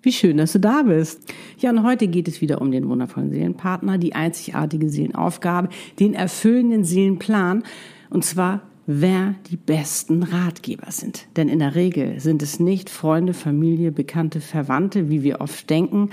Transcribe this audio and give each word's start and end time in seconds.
Wie 0.00 0.12
schön, 0.12 0.36
dass 0.36 0.52
du 0.52 0.60
da 0.60 0.82
bist. 0.82 1.32
Ja, 1.58 1.70
und 1.70 1.82
heute 1.82 2.06
geht 2.06 2.28
es 2.28 2.40
wieder 2.40 2.60
um 2.60 2.70
den 2.70 2.88
wundervollen 2.88 3.32
Seelenpartner, 3.32 3.98
die 3.98 4.14
einzigartige 4.14 4.88
Seelenaufgabe, 4.88 5.68
den 5.98 6.14
erfüllenden 6.14 6.84
Seelenplan. 6.84 7.64
Und 8.08 8.24
zwar, 8.24 8.62
wer 8.86 9.34
die 9.50 9.56
besten 9.56 10.22
Ratgeber 10.22 10.92
sind. 10.92 11.26
Denn 11.36 11.48
in 11.48 11.58
der 11.58 11.74
Regel 11.74 12.20
sind 12.20 12.42
es 12.42 12.60
nicht 12.60 12.90
Freunde, 12.90 13.34
Familie, 13.34 13.90
Bekannte, 13.90 14.40
Verwandte, 14.40 15.10
wie 15.10 15.24
wir 15.24 15.40
oft 15.40 15.68
denken. 15.68 16.10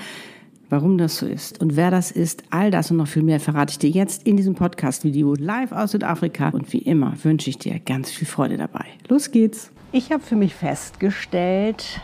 Warum 0.67 0.97
das 0.97 1.17
so 1.17 1.27
ist 1.27 1.61
und 1.61 1.75
wer 1.75 1.91
das 1.91 2.09
ist, 2.09 2.43
all 2.49 2.71
das 2.71 2.89
und 2.89 2.97
noch 2.97 3.07
viel 3.07 3.21
mehr 3.21 3.39
verrate 3.39 3.71
ich 3.71 3.77
dir 3.77 3.91
jetzt 3.91 4.25
in 4.25 4.35
diesem 4.35 4.55
Podcast-Video 4.55 5.35
live 5.35 5.71
aus 5.71 5.91
Südafrika. 5.91 6.49
Und 6.49 6.73
wie 6.73 6.79
immer 6.79 7.13
wünsche 7.21 7.51
ich 7.51 7.59
dir 7.59 7.79
ganz 7.79 8.09
viel 8.09 8.27
Freude 8.27 8.57
dabei. 8.57 8.85
Los 9.07 9.29
geht's! 9.29 9.71
Ich 9.91 10.11
habe 10.11 10.23
für 10.23 10.35
mich 10.35 10.55
festgestellt, 10.55 12.01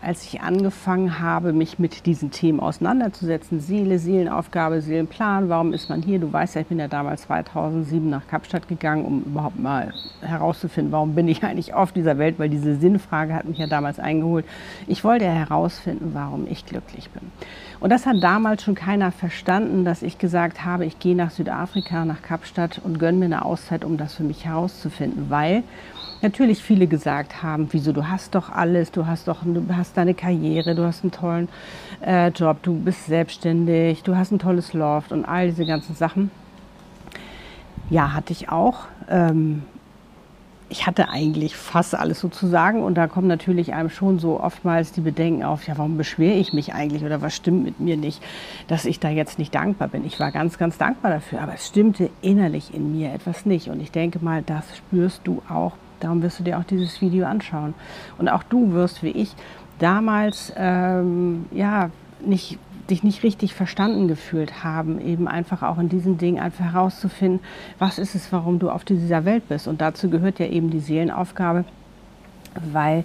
als 0.00 0.24
ich 0.24 0.40
angefangen 0.40 1.18
habe, 1.18 1.52
mich 1.52 1.78
mit 1.78 2.06
diesen 2.06 2.30
Themen 2.30 2.60
auseinanderzusetzen, 2.60 3.60
Seele, 3.60 3.98
Seelenaufgabe, 3.98 4.80
Seelenplan, 4.80 5.48
warum 5.48 5.72
ist 5.72 5.88
man 5.88 6.02
hier? 6.02 6.18
Du 6.18 6.32
weißt 6.32 6.54
ja, 6.54 6.60
ich 6.60 6.68
bin 6.68 6.78
ja 6.78 6.88
damals 6.88 7.22
2007 7.22 8.08
nach 8.08 8.26
Kapstadt 8.28 8.68
gegangen, 8.68 9.04
um 9.04 9.22
überhaupt 9.22 9.58
mal 9.58 9.92
herauszufinden, 10.20 10.92
warum 10.92 11.14
bin 11.14 11.28
ich 11.28 11.42
eigentlich 11.42 11.74
auf 11.74 11.92
dieser 11.92 12.18
Welt, 12.18 12.38
weil 12.38 12.48
diese 12.48 12.76
Sinnfrage 12.76 13.34
hat 13.34 13.46
mich 13.46 13.58
ja 13.58 13.66
damals 13.66 13.98
eingeholt. 13.98 14.44
Ich 14.86 15.04
wollte 15.04 15.24
ja 15.24 15.32
herausfinden, 15.32 16.10
warum 16.14 16.46
ich 16.48 16.64
glücklich 16.64 17.10
bin. 17.10 17.30
Und 17.80 17.90
das 17.90 18.06
hat 18.06 18.22
damals 18.22 18.64
schon 18.64 18.74
keiner 18.74 19.12
verstanden, 19.12 19.84
dass 19.84 20.02
ich 20.02 20.18
gesagt 20.18 20.64
habe, 20.64 20.84
ich 20.84 20.98
gehe 20.98 21.14
nach 21.14 21.30
Südafrika, 21.30 22.04
nach 22.04 22.22
Kapstadt 22.22 22.80
und 22.82 22.98
gönne 22.98 23.18
mir 23.18 23.24
eine 23.26 23.44
Auszeit, 23.44 23.84
um 23.84 23.96
das 23.96 24.14
für 24.14 24.24
mich 24.24 24.44
herauszufinden, 24.44 25.26
weil 25.30 25.62
natürlich 26.20 26.60
viele 26.60 26.88
gesagt 26.88 27.42
haben, 27.44 27.68
wieso, 27.70 27.92
du 27.92 28.08
hast 28.08 28.34
doch 28.34 28.50
alles, 28.50 28.90
du 28.90 29.06
hast 29.06 29.28
doch, 29.28 29.38
du 29.44 29.64
hast 29.76 29.96
deine 29.96 30.14
Karriere, 30.14 30.74
du 30.74 30.84
hast 30.84 31.04
einen 31.04 31.12
tollen 31.12 31.48
äh, 32.04 32.28
Job, 32.30 32.58
du 32.62 32.74
bist 32.74 33.06
selbstständig, 33.06 34.02
du 34.02 34.16
hast 34.16 34.32
ein 34.32 34.40
tolles 34.40 34.72
Loft 34.72 35.12
und 35.12 35.24
all 35.24 35.48
diese 35.48 35.64
ganzen 35.64 35.94
Sachen. 35.94 36.32
Ja, 37.90 38.12
hatte 38.12 38.32
ich 38.32 38.48
auch. 38.48 38.86
Ähm, 39.08 39.62
ich 40.70 40.86
hatte 40.86 41.08
eigentlich 41.08 41.56
fast 41.56 41.94
alles 41.94 42.20
sozusagen 42.20 42.82
und 42.82 42.94
da 42.94 43.06
kommen 43.06 43.26
natürlich 43.26 43.72
einem 43.74 43.90
schon 43.90 44.18
so 44.18 44.40
oftmals 44.40 44.92
die 44.92 45.00
Bedenken 45.00 45.44
auf, 45.44 45.66
ja, 45.66 45.78
warum 45.78 45.96
beschwere 45.96 46.36
ich 46.36 46.52
mich 46.52 46.74
eigentlich 46.74 47.04
oder 47.04 47.22
was 47.22 47.34
stimmt 47.34 47.64
mit 47.64 47.80
mir 47.80 47.96
nicht, 47.96 48.22
dass 48.66 48.84
ich 48.84 49.00
da 49.00 49.08
jetzt 49.08 49.38
nicht 49.38 49.54
dankbar 49.54 49.88
bin. 49.88 50.04
Ich 50.04 50.20
war 50.20 50.30
ganz, 50.30 50.58
ganz 50.58 50.78
dankbar 50.78 51.10
dafür, 51.10 51.40
aber 51.40 51.54
es 51.54 51.66
stimmte 51.66 52.10
innerlich 52.20 52.74
in 52.74 52.92
mir 52.96 53.12
etwas 53.12 53.46
nicht 53.46 53.68
und 53.68 53.80
ich 53.80 53.90
denke 53.92 54.18
mal, 54.22 54.42
das 54.42 54.64
spürst 54.76 55.22
du 55.24 55.42
auch 55.48 55.72
Darum 56.00 56.22
wirst 56.22 56.38
du 56.38 56.44
dir 56.44 56.58
auch 56.58 56.64
dieses 56.64 57.00
Video 57.00 57.26
anschauen. 57.26 57.74
Und 58.18 58.28
auch 58.28 58.42
du 58.42 58.72
wirst, 58.72 59.02
wie 59.02 59.10
ich, 59.10 59.34
damals 59.78 60.52
ähm, 60.56 61.46
ja 61.50 61.90
nicht 62.20 62.58
dich 62.90 63.02
nicht 63.02 63.22
richtig 63.22 63.54
verstanden 63.54 64.08
gefühlt 64.08 64.64
haben, 64.64 65.00
eben 65.00 65.28
einfach 65.28 65.62
auch 65.62 65.78
in 65.78 65.88
diesen 65.88 66.18
Dingen 66.18 66.40
einfach 66.40 66.72
herauszufinden, 66.72 67.40
was 67.78 67.98
ist 67.98 68.14
es, 68.14 68.32
warum 68.32 68.58
du 68.58 68.70
auf 68.70 68.84
dieser 68.84 69.24
Welt 69.24 69.48
bist. 69.48 69.68
Und 69.68 69.80
dazu 69.80 70.10
gehört 70.10 70.38
ja 70.38 70.46
eben 70.46 70.70
die 70.70 70.80
Seelenaufgabe, 70.80 71.64
weil 72.72 73.04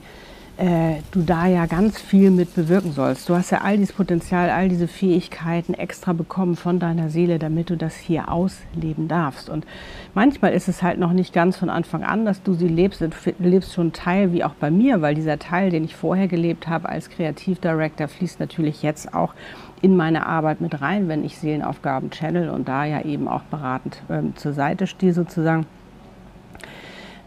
äh, 0.55 0.97
du 1.11 1.21
da 1.21 1.47
ja 1.47 1.65
ganz 1.65 1.99
viel 1.99 2.29
mit 2.29 2.53
bewirken 2.53 2.91
sollst. 2.91 3.27
Du 3.27 3.35
hast 3.35 3.49
ja 3.49 3.61
all 3.61 3.77
dieses 3.77 3.95
Potenzial, 3.95 4.51
all 4.51 4.69
diese 4.69 4.87
Fähigkeiten 4.87 5.73
extra 5.73 6.13
bekommen 6.13 6.55
von 6.55 6.77
deiner 6.77 7.09
Seele, 7.09 7.39
damit 7.39 7.71
du 7.71 7.77
das 7.77 7.95
hier 7.95 8.31
ausleben 8.31 9.07
darfst. 9.07 9.49
Und 9.49 9.65
manchmal 10.13 10.53
ist 10.53 10.67
es 10.67 10.83
halt 10.83 10.99
noch 10.99 11.11
nicht 11.11 11.33
ganz 11.33 11.57
von 11.57 11.69
Anfang 11.71 12.03
an, 12.03 12.23
dass 12.23 12.43
du 12.43 12.53
sie 12.53 12.67
lebst. 12.67 13.01
Du 13.01 13.09
lebst 13.39 13.73
schon 13.73 13.93
Teil, 13.93 14.31
wie 14.31 14.43
auch 14.43 14.53
bei 14.53 14.69
mir, 14.69 15.01
weil 15.01 15.15
dieser 15.15 15.39
Teil, 15.39 15.71
den 15.71 15.85
ich 15.85 15.95
vorher 15.95 16.27
gelebt 16.27 16.67
habe 16.67 16.87
als 16.87 17.09
Kreativdirektor, 17.09 18.07
fließt 18.07 18.39
natürlich 18.39 18.83
jetzt 18.83 19.13
auch 19.15 19.33
in 19.83 19.95
meine 19.95 20.25
Arbeit 20.25 20.61
mit 20.61 20.81
rein, 20.81 21.07
wenn 21.07 21.23
ich 21.23 21.37
Seelenaufgaben 21.37 22.09
channel 22.09 22.49
und 22.49 22.67
da 22.67 22.85
ja 22.85 23.01
eben 23.01 23.27
auch 23.27 23.43
beratend 23.43 24.01
ähm, 24.09 24.35
zur 24.35 24.53
Seite 24.53 24.87
stehe 24.87 25.13
sozusagen 25.13 25.67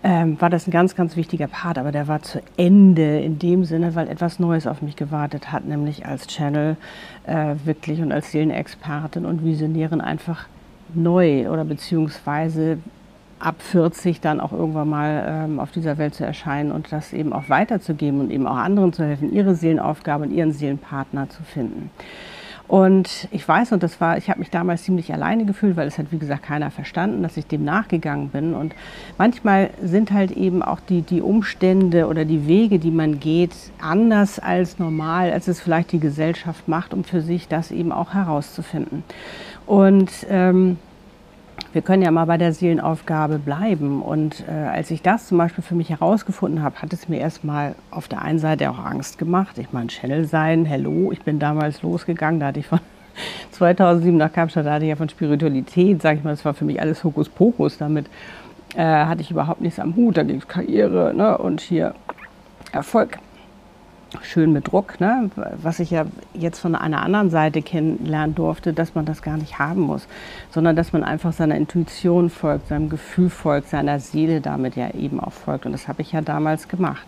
ähm, 0.06 0.41
war 0.41 0.50
das 0.50 0.69
ein 0.69 0.71
ganz, 0.71 0.95
ganz 0.95 1.16
wichtiger 1.16 1.49
Part. 1.49 1.78
Aber 1.78 1.91
der 1.91 2.06
war 2.06 2.22
zu 2.22 2.41
Ende 2.56 3.19
in 3.19 3.41
dem 3.41 3.65
Sinne, 3.65 3.97
weil 3.97 4.09
etwas 4.09 4.39
Neues 4.39 4.69
auf 4.69 4.81
mich 4.81 4.95
gewartet 4.95 5.50
hat, 5.50 5.65
nämlich 5.65 6.06
als 6.06 6.28
Channel 6.28 6.77
äh, 7.25 7.56
wirklich 7.65 8.00
und 8.00 8.12
als 8.12 8.31
Seelenexpertin 8.31 9.27
und 9.27 9.45
Visionärin 9.45 10.00
einfach 10.00 10.47
neu 10.95 11.50
oder 11.50 11.65
beziehungsweise 11.65 12.78
ab 13.41 13.56
40 13.59 14.21
dann 14.21 14.39
auch 14.41 14.53
irgendwann 14.53 14.89
mal 14.89 15.25
ähm, 15.28 15.59
auf 15.61 15.72
dieser 15.72 15.99
Welt 15.99 16.15
zu 16.15 16.25
erscheinen 16.25 16.71
und 16.71 16.93
das 16.93 17.12
eben 17.12 17.33
auch 17.33 17.49
weiterzugeben 17.49 18.21
und 18.21 18.31
eben 18.31 18.47
auch 18.47 18.56
anderen 18.56 18.93
zu 18.93 19.05
helfen, 19.05 19.33
ihre 19.33 19.56
Seelenaufgabe 19.56 20.25
und 20.25 20.31
ihren 20.31 20.53
Seelenpartner 20.53 21.28
zu 21.28 21.43
finden. 21.43 21.91
Und 22.69 23.28
ich 23.31 23.47
weiß, 23.47 23.72
und 23.72 23.82
das 23.82 24.00
war, 24.00 24.19
ich 24.19 24.28
habe 24.28 24.41
mich 24.41 24.50
damals 24.50 24.82
ziemlich 24.82 25.12
alleine 25.12 25.44
gefühlt, 25.44 25.77
weil 25.77 25.87
es 25.87 25.99
hat, 25.99 26.06
wie 26.10 26.19
gesagt, 26.19 26.43
keiner 26.43 26.71
verstanden, 26.71 27.22
dass 27.22 27.37
ich 27.37 27.47
dem 27.47 27.65
nachgegangen 27.65 28.31
bin. 28.31 28.54
Und 28.54 28.75
manchmal 29.19 29.71
sind 29.82 30.10
halt 30.10 30.32
eben 30.32 30.62
auch 30.62 30.81
die, 30.81 31.03
die 31.03 31.22
Umstände 31.22 32.09
oder 32.09 32.25
die 32.25 32.49
Wege, 32.49 32.78
die 32.78 32.91
man 32.91 33.21
geht, 33.21 33.54
anders 33.81 34.38
als 34.41 34.78
normal, 34.78 35.32
als 35.32 35.47
es 35.47 35.60
vielleicht 35.60 35.93
die 35.93 36.00
Gesellschaft 36.00 36.66
macht, 36.66 36.93
um 36.93 37.04
für 37.04 37.21
sich 37.21 37.47
das 37.47 37.71
eben 37.71 37.93
auch 37.93 38.15
herauszufinden. 38.15 39.04
Und 39.66 40.10
ähm, 40.28 40.78
wir 41.76 41.82
können 41.82 42.03
ja 42.03 42.10
mal 42.10 42.25
bei 42.25 42.38
der 42.38 42.54
Seelenaufgabe 42.54 43.38
bleiben. 43.38 44.00
Und 44.00 44.42
äh, 44.48 44.50
als 44.50 44.91
ich 44.91 45.03
das 45.03 45.26
zum 45.26 45.37
Beispiel 45.37 45.62
für 45.62 45.75
mich 45.75 45.91
herausgefunden 45.91 46.62
habe, 46.62 46.81
hat 46.81 46.91
es 46.94 47.06
mir 47.06 47.20
erstmal 47.20 47.75
auf 47.91 48.09
der 48.09 48.22
einen 48.22 48.38
Seite 48.38 48.70
auch 48.70 48.78
Angst 48.78 49.19
gemacht. 49.19 49.59
Ich 49.59 49.75
meine, 49.75 49.88
Channel 49.88 50.25
sein, 50.25 50.65
hello, 50.65 51.12
ich 51.12 51.20
bin 51.20 51.38
damals 51.38 51.82
losgegangen, 51.82 52.41
da 52.41 52.47
hatte 52.47 52.60
ich 52.60 52.66
von 52.66 52.81
2007 53.50 54.16
nach 54.16 54.32
Kapstadt, 54.32 54.65
da 54.65 54.72
hatte 54.72 54.86
ich 54.86 54.88
ja 54.88 54.97
von 54.97 55.10
Spiritualität, 55.10 56.00
sage 56.00 56.16
ich 56.16 56.25
mal, 56.25 56.31
das 56.31 56.47
war 56.47 56.54
für 56.54 56.65
mich 56.65 56.81
alles 56.81 57.04
Hokuspokus. 57.04 57.76
Damit 57.76 58.06
äh, 58.75 58.82
hatte 58.82 59.20
ich 59.20 59.31
überhaupt 59.31 59.60
nichts 59.60 59.78
am 59.78 59.97
Hut. 59.97 60.16
Da 60.16 60.22
ging 60.22 60.38
es 60.38 60.48
Karriere 60.48 61.12
ne, 61.15 61.36
und 61.36 61.60
hier 61.60 61.94
Erfolg 62.72 63.19
schön 64.22 64.53
mit 64.53 64.72
Druck, 64.72 65.00
ne? 65.00 65.31
was 65.62 65.81
ich 65.81 65.91
ja 65.91 66.06
jetzt 66.33 66.61
von 66.61 66.75
einer 66.75 67.03
anderen 67.03 67.31
Seite 67.31 67.62
kennenlernen 67.62 68.34
durfte, 68.34 68.72
dass 68.72 68.94
man 68.94 69.05
das 69.05 69.22
gar 69.22 69.37
nicht 69.37 69.59
haben 69.59 69.81
muss, 69.81 70.06
sondern 70.50 70.77
dass 70.77 70.93
man 70.93 71.05
einfach 71.05 71.33
seiner 71.33 71.56
Intuition 71.56 72.31
folgt, 72.31 72.69
seinem 72.69 72.89
Gefühl 72.89 73.31
folgt, 73.31 73.69
seiner 73.69 73.99
Seele 74.00 74.41
damit 74.41 74.77
ja 74.77 74.91
eben 74.95 75.21
auch 75.21 75.33
folgt. 75.33 75.66
Und 75.66 75.72
das 75.72 75.89
habe 75.89 76.03
ich 76.03 76.12
ja 76.12 76.21
damals 76.21 76.69
gemacht. 76.69 77.06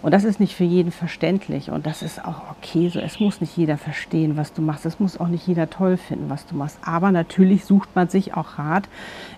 Und 0.00 0.12
das 0.12 0.24
ist 0.24 0.38
nicht 0.38 0.54
für 0.54 0.64
jeden 0.64 0.92
verständlich 0.92 1.70
und 1.70 1.84
das 1.84 2.02
ist 2.02 2.24
auch 2.24 2.42
okay 2.52 2.88
so. 2.88 3.00
Es 3.00 3.18
muss 3.18 3.40
nicht 3.40 3.56
jeder 3.56 3.76
verstehen, 3.76 4.36
was 4.36 4.52
du 4.52 4.62
machst. 4.62 4.86
Es 4.86 5.00
muss 5.00 5.18
auch 5.18 5.26
nicht 5.26 5.46
jeder 5.46 5.70
toll 5.70 5.96
finden, 5.96 6.30
was 6.30 6.46
du 6.46 6.54
machst. 6.54 6.78
Aber 6.82 7.10
natürlich 7.10 7.64
sucht 7.64 7.88
man 7.96 8.08
sich 8.08 8.34
auch 8.34 8.58
Rat 8.58 8.88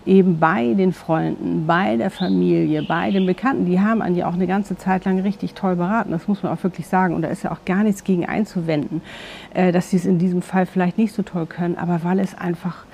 eben 0.04 0.38
bei 0.38 0.74
den 0.74 0.92
Freunden, 0.92 1.66
bei 1.66 1.96
der 1.96 2.10
Familie, 2.10 2.82
bei 2.82 3.10
den 3.10 3.24
Bekannten. 3.24 3.64
Die 3.64 3.80
haben 3.80 4.02
an 4.02 4.14
dir 4.14 4.28
auch 4.28 4.34
eine 4.34 4.46
ganze 4.46 4.76
Zeit 4.76 5.06
lang 5.06 5.20
richtig 5.20 5.54
toll 5.54 5.76
beraten. 5.76 6.10
Das 6.10 6.28
muss 6.28 6.42
man 6.42 6.52
auch 6.52 6.62
wirklich 6.62 6.86
sagen. 6.86 7.14
Und 7.14 7.22
da 7.22 7.28
ist 7.28 7.42
ja 7.42 7.52
auch 7.52 7.64
gar 7.64 7.82
nichts 7.82 8.04
gegen 8.04 8.26
einzuwenden, 8.26 9.00
äh, 9.54 9.72
dass 9.72 9.90
sie 9.90 9.96
es 9.96 10.04
in 10.04 10.18
diesem 10.18 10.42
Fall 10.42 10.66
vielleicht 10.66 10.98
nicht 10.98 11.14
so 11.14 11.22
toll 11.22 11.46
können, 11.46 11.78
aber 11.78 12.04
weil 12.04 12.18
es 12.18 12.34
einfach 12.34 12.84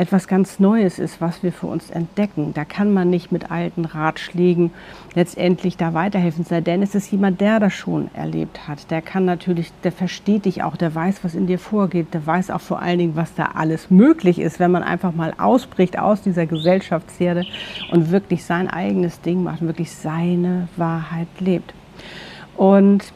etwas 0.00 0.26
ganz 0.26 0.58
Neues 0.58 0.98
ist, 0.98 1.20
was 1.20 1.42
wir 1.42 1.52
für 1.52 1.66
uns 1.66 1.90
entdecken. 1.90 2.54
Da 2.54 2.64
kann 2.64 2.90
man 2.94 3.10
nicht 3.10 3.32
mit 3.32 3.50
alten 3.50 3.84
Ratschlägen 3.84 4.70
letztendlich 5.14 5.76
da 5.76 5.92
weiterhelfen, 5.92 6.46
sei 6.46 6.62
denn 6.62 6.82
es 6.82 6.94
ist 6.94 7.12
jemand, 7.12 7.42
der 7.42 7.60
das 7.60 7.74
schon 7.74 8.08
erlebt 8.14 8.66
hat. 8.66 8.90
Der 8.90 9.02
kann 9.02 9.26
natürlich, 9.26 9.70
der 9.84 9.92
versteht 9.92 10.46
dich 10.46 10.62
auch, 10.62 10.78
der 10.78 10.94
weiß, 10.94 11.22
was 11.22 11.34
in 11.34 11.46
dir 11.46 11.58
vorgeht, 11.58 12.14
der 12.14 12.26
weiß 12.26 12.50
auch 12.50 12.62
vor 12.62 12.80
allen 12.80 12.98
Dingen, 12.98 13.16
was 13.16 13.34
da 13.34 13.50
alles 13.54 13.90
möglich 13.90 14.38
ist, 14.38 14.58
wenn 14.58 14.70
man 14.70 14.82
einfach 14.82 15.14
mal 15.14 15.34
ausbricht 15.36 15.98
aus 15.98 16.22
dieser 16.22 16.46
Gesellschaftsherde 16.46 17.44
und 17.92 18.10
wirklich 18.10 18.42
sein 18.44 18.68
eigenes 18.68 19.20
Ding 19.20 19.42
macht, 19.42 19.60
wirklich 19.60 19.92
seine 19.92 20.68
Wahrheit 20.76 21.28
lebt. 21.40 21.74
Und 22.56 23.12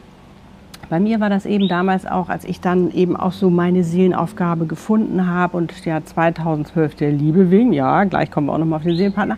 bei 0.89 0.99
mir 0.99 1.19
war 1.19 1.29
das 1.29 1.45
eben 1.45 1.67
damals 1.67 2.05
auch, 2.05 2.29
als 2.29 2.45
ich 2.45 2.61
dann 2.61 2.91
eben 2.91 3.15
auch 3.15 3.31
so 3.31 3.49
meine 3.49 3.83
Seelenaufgabe 3.83 4.65
gefunden 4.65 5.27
habe 5.27 5.57
und 5.57 5.85
ja 5.85 6.03
2012 6.03 6.95
der 6.95 7.11
Liebe 7.11 7.51
wegen, 7.51 7.73
ja, 7.73 8.03
gleich 8.03 8.31
kommen 8.31 8.47
wir 8.47 8.53
auch 8.53 8.57
nochmal 8.57 8.77
auf 8.77 8.83
den 8.83 8.95
Seelenpartner, 8.95 9.37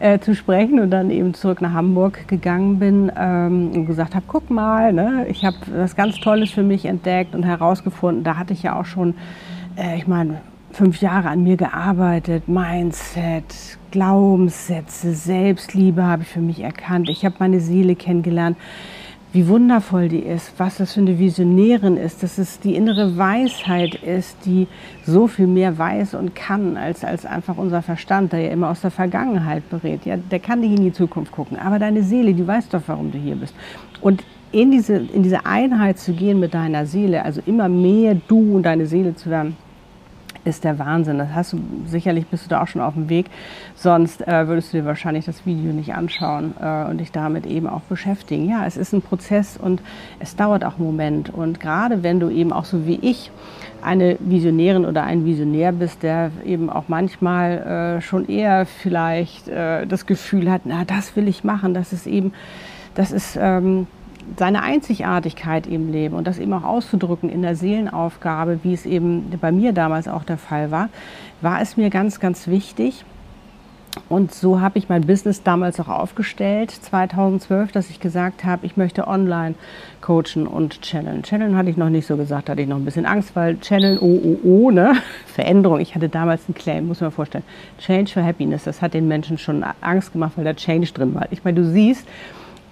äh, 0.00 0.18
zu 0.18 0.34
sprechen 0.34 0.80
und 0.80 0.90
dann 0.90 1.10
eben 1.10 1.34
zurück 1.34 1.60
nach 1.60 1.72
Hamburg 1.72 2.28
gegangen 2.28 2.78
bin 2.78 3.12
ähm, 3.16 3.70
und 3.74 3.86
gesagt 3.86 4.14
habe, 4.14 4.24
guck 4.28 4.50
mal, 4.50 4.92
ne, 4.92 5.26
ich 5.28 5.44
habe 5.44 5.56
was 5.74 5.96
ganz 5.96 6.18
Tolles 6.18 6.50
für 6.50 6.62
mich 6.62 6.84
entdeckt 6.84 7.34
und 7.34 7.44
herausgefunden. 7.44 8.24
Da 8.24 8.36
hatte 8.36 8.52
ich 8.52 8.62
ja 8.62 8.78
auch 8.78 8.86
schon, 8.86 9.14
äh, 9.76 9.96
ich 9.96 10.06
meine, 10.06 10.40
fünf 10.72 11.00
Jahre 11.00 11.28
an 11.28 11.42
mir 11.42 11.56
gearbeitet, 11.56 12.48
Mindset, 12.48 13.78
Glaubenssätze, 13.90 15.14
Selbstliebe 15.14 16.04
habe 16.04 16.22
ich 16.22 16.28
für 16.28 16.40
mich 16.40 16.60
erkannt. 16.60 17.08
Ich 17.08 17.24
habe 17.24 17.36
meine 17.38 17.60
Seele 17.60 17.96
kennengelernt 17.96 18.58
wie 19.32 19.48
wundervoll 19.48 20.08
die 20.08 20.20
ist, 20.20 20.52
was 20.56 20.78
das 20.78 20.94
für 20.94 21.00
eine 21.00 21.18
Visionärin 21.18 21.96
ist, 21.96 22.22
dass 22.22 22.38
es 22.38 22.58
die 22.60 22.74
innere 22.74 23.18
Weisheit 23.18 23.94
ist, 23.96 24.36
die 24.46 24.66
so 25.04 25.26
viel 25.26 25.46
mehr 25.46 25.76
weiß 25.76 26.14
und 26.14 26.34
kann, 26.34 26.76
als, 26.76 27.04
als 27.04 27.26
einfach 27.26 27.58
unser 27.58 27.82
Verstand, 27.82 28.32
der 28.32 28.40
ja 28.40 28.50
immer 28.50 28.70
aus 28.70 28.80
der 28.80 28.90
Vergangenheit 28.90 29.68
berät. 29.68 30.06
Ja, 30.06 30.16
der 30.16 30.38
kann 30.38 30.60
nicht 30.60 30.78
in 30.78 30.84
die 30.84 30.92
Zukunft 30.92 31.32
gucken, 31.32 31.58
aber 31.58 31.78
deine 31.78 32.02
Seele, 32.02 32.32
die 32.32 32.46
weiß 32.46 32.68
doch, 32.70 32.82
warum 32.86 33.12
du 33.12 33.18
hier 33.18 33.36
bist. 33.36 33.54
Und 34.00 34.24
in 34.52 34.70
diese, 34.70 34.96
in 34.96 35.22
diese 35.22 35.44
Einheit 35.44 35.98
zu 35.98 36.12
gehen 36.12 36.40
mit 36.40 36.54
deiner 36.54 36.86
Seele, 36.86 37.24
also 37.24 37.42
immer 37.44 37.68
mehr 37.68 38.16
du 38.28 38.56
und 38.56 38.62
deine 38.62 38.86
Seele 38.86 39.14
zu 39.14 39.28
werden, 39.28 39.56
ist 40.46 40.64
der 40.64 40.78
Wahnsinn. 40.78 41.18
Das 41.18 41.28
hast 41.34 41.52
du 41.52 41.58
sicherlich 41.86 42.26
bist 42.26 42.44
du 42.44 42.48
da 42.48 42.62
auch 42.62 42.68
schon 42.68 42.80
auf 42.80 42.94
dem 42.94 43.08
Weg. 43.08 43.26
Sonst 43.74 44.26
äh, 44.26 44.46
würdest 44.48 44.72
du 44.72 44.78
dir 44.78 44.84
wahrscheinlich 44.84 45.24
das 45.24 45.44
Video 45.44 45.72
nicht 45.72 45.94
anschauen 45.94 46.54
äh, 46.60 46.84
und 46.84 46.98
dich 46.98 47.12
damit 47.12 47.46
eben 47.46 47.66
auch 47.66 47.82
beschäftigen. 47.82 48.48
Ja, 48.48 48.66
es 48.66 48.76
ist 48.76 48.92
ein 48.92 49.02
Prozess 49.02 49.56
und 49.56 49.82
es 50.20 50.36
dauert 50.36 50.64
auch 50.64 50.76
einen 50.76 50.86
Moment. 50.86 51.30
Und 51.30 51.60
gerade 51.60 52.02
wenn 52.02 52.20
du 52.20 52.30
eben 52.30 52.52
auch 52.52 52.64
so 52.64 52.86
wie 52.86 52.98
ich 53.02 53.30
eine 53.82 54.16
Visionärin 54.20 54.84
oder 54.84 55.02
ein 55.02 55.24
Visionär 55.24 55.72
bist, 55.72 56.02
der 56.02 56.30
eben 56.44 56.70
auch 56.70 56.84
manchmal 56.88 57.98
äh, 57.98 58.00
schon 58.00 58.28
eher 58.28 58.66
vielleicht 58.66 59.48
äh, 59.48 59.86
das 59.86 60.06
Gefühl 60.06 60.50
hat, 60.50 60.62
na, 60.64 60.84
das 60.84 61.16
will 61.16 61.28
ich 61.28 61.44
machen, 61.44 61.74
das 61.74 61.92
ist 61.92 62.06
eben, 62.06 62.32
das 62.94 63.12
ist 63.12 63.38
ähm, 63.40 63.86
seine 64.36 64.62
Einzigartigkeit 64.62 65.66
im 65.66 65.92
Leben 65.92 66.14
und 66.14 66.26
das 66.26 66.38
eben 66.38 66.52
auch 66.52 66.64
auszudrücken 66.64 67.30
in 67.30 67.42
der 67.42 67.56
Seelenaufgabe, 67.56 68.60
wie 68.62 68.74
es 68.74 68.86
eben 68.86 69.30
bei 69.40 69.52
mir 69.52 69.72
damals 69.72 70.08
auch 70.08 70.24
der 70.24 70.38
Fall 70.38 70.70
war, 70.70 70.88
war 71.40 71.60
es 71.60 71.76
mir 71.76 71.90
ganz, 71.90 72.20
ganz 72.20 72.48
wichtig. 72.48 73.04
Und 74.08 74.34
so 74.34 74.60
habe 74.60 74.78
ich 74.78 74.88
mein 74.88 75.06
Business 75.06 75.42
damals 75.42 75.80
auch 75.80 75.88
aufgestellt, 75.88 76.70
2012, 76.70 77.72
dass 77.72 77.90
ich 77.90 77.98
gesagt 77.98 78.44
habe, 78.44 78.66
ich 78.66 78.76
möchte 78.76 79.08
online 79.08 79.54
coachen 80.00 80.46
und 80.46 80.82
channeln. 80.82 81.22
Channeln 81.22 81.56
hatte 81.56 81.70
ich 81.70 81.76
noch 81.76 81.88
nicht 81.88 82.06
so 82.06 82.16
gesagt, 82.16 82.48
hatte 82.48 82.60
ich 82.60 82.68
noch 82.68 82.76
ein 82.76 82.84
bisschen 82.84 83.06
Angst, 83.06 83.34
weil 83.34 83.58
channeln, 83.60 83.98
oh, 83.98 84.20
oh, 84.22 84.38
oh, 84.44 84.70
ne? 84.70 84.96
Veränderung. 85.26 85.80
Ich 85.80 85.94
hatte 85.94 86.08
damals 86.08 86.42
einen 86.46 86.54
Claim, 86.54 86.86
muss 86.86 87.00
man 87.00 87.10
vorstellen. 87.10 87.44
Change 87.78 88.12
for 88.12 88.22
Happiness, 88.22 88.64
das 88.64 88.82
hat 88.82 88.94
den 88.94 89.08
Menschen 89.08 89.38
schon 89.38 89.64
Angst 89.80 90.12
gemacht, 90.12 90.32
weil 90.36 90.44
da 90.44 90.54
Change 90.54 90.92
drin 90.92 91.14
war. 91.14 91.26
Ich 91.30 91.42
meine, 91.42 91.60
du 91.60 91.64
siehst, 91.64 92.06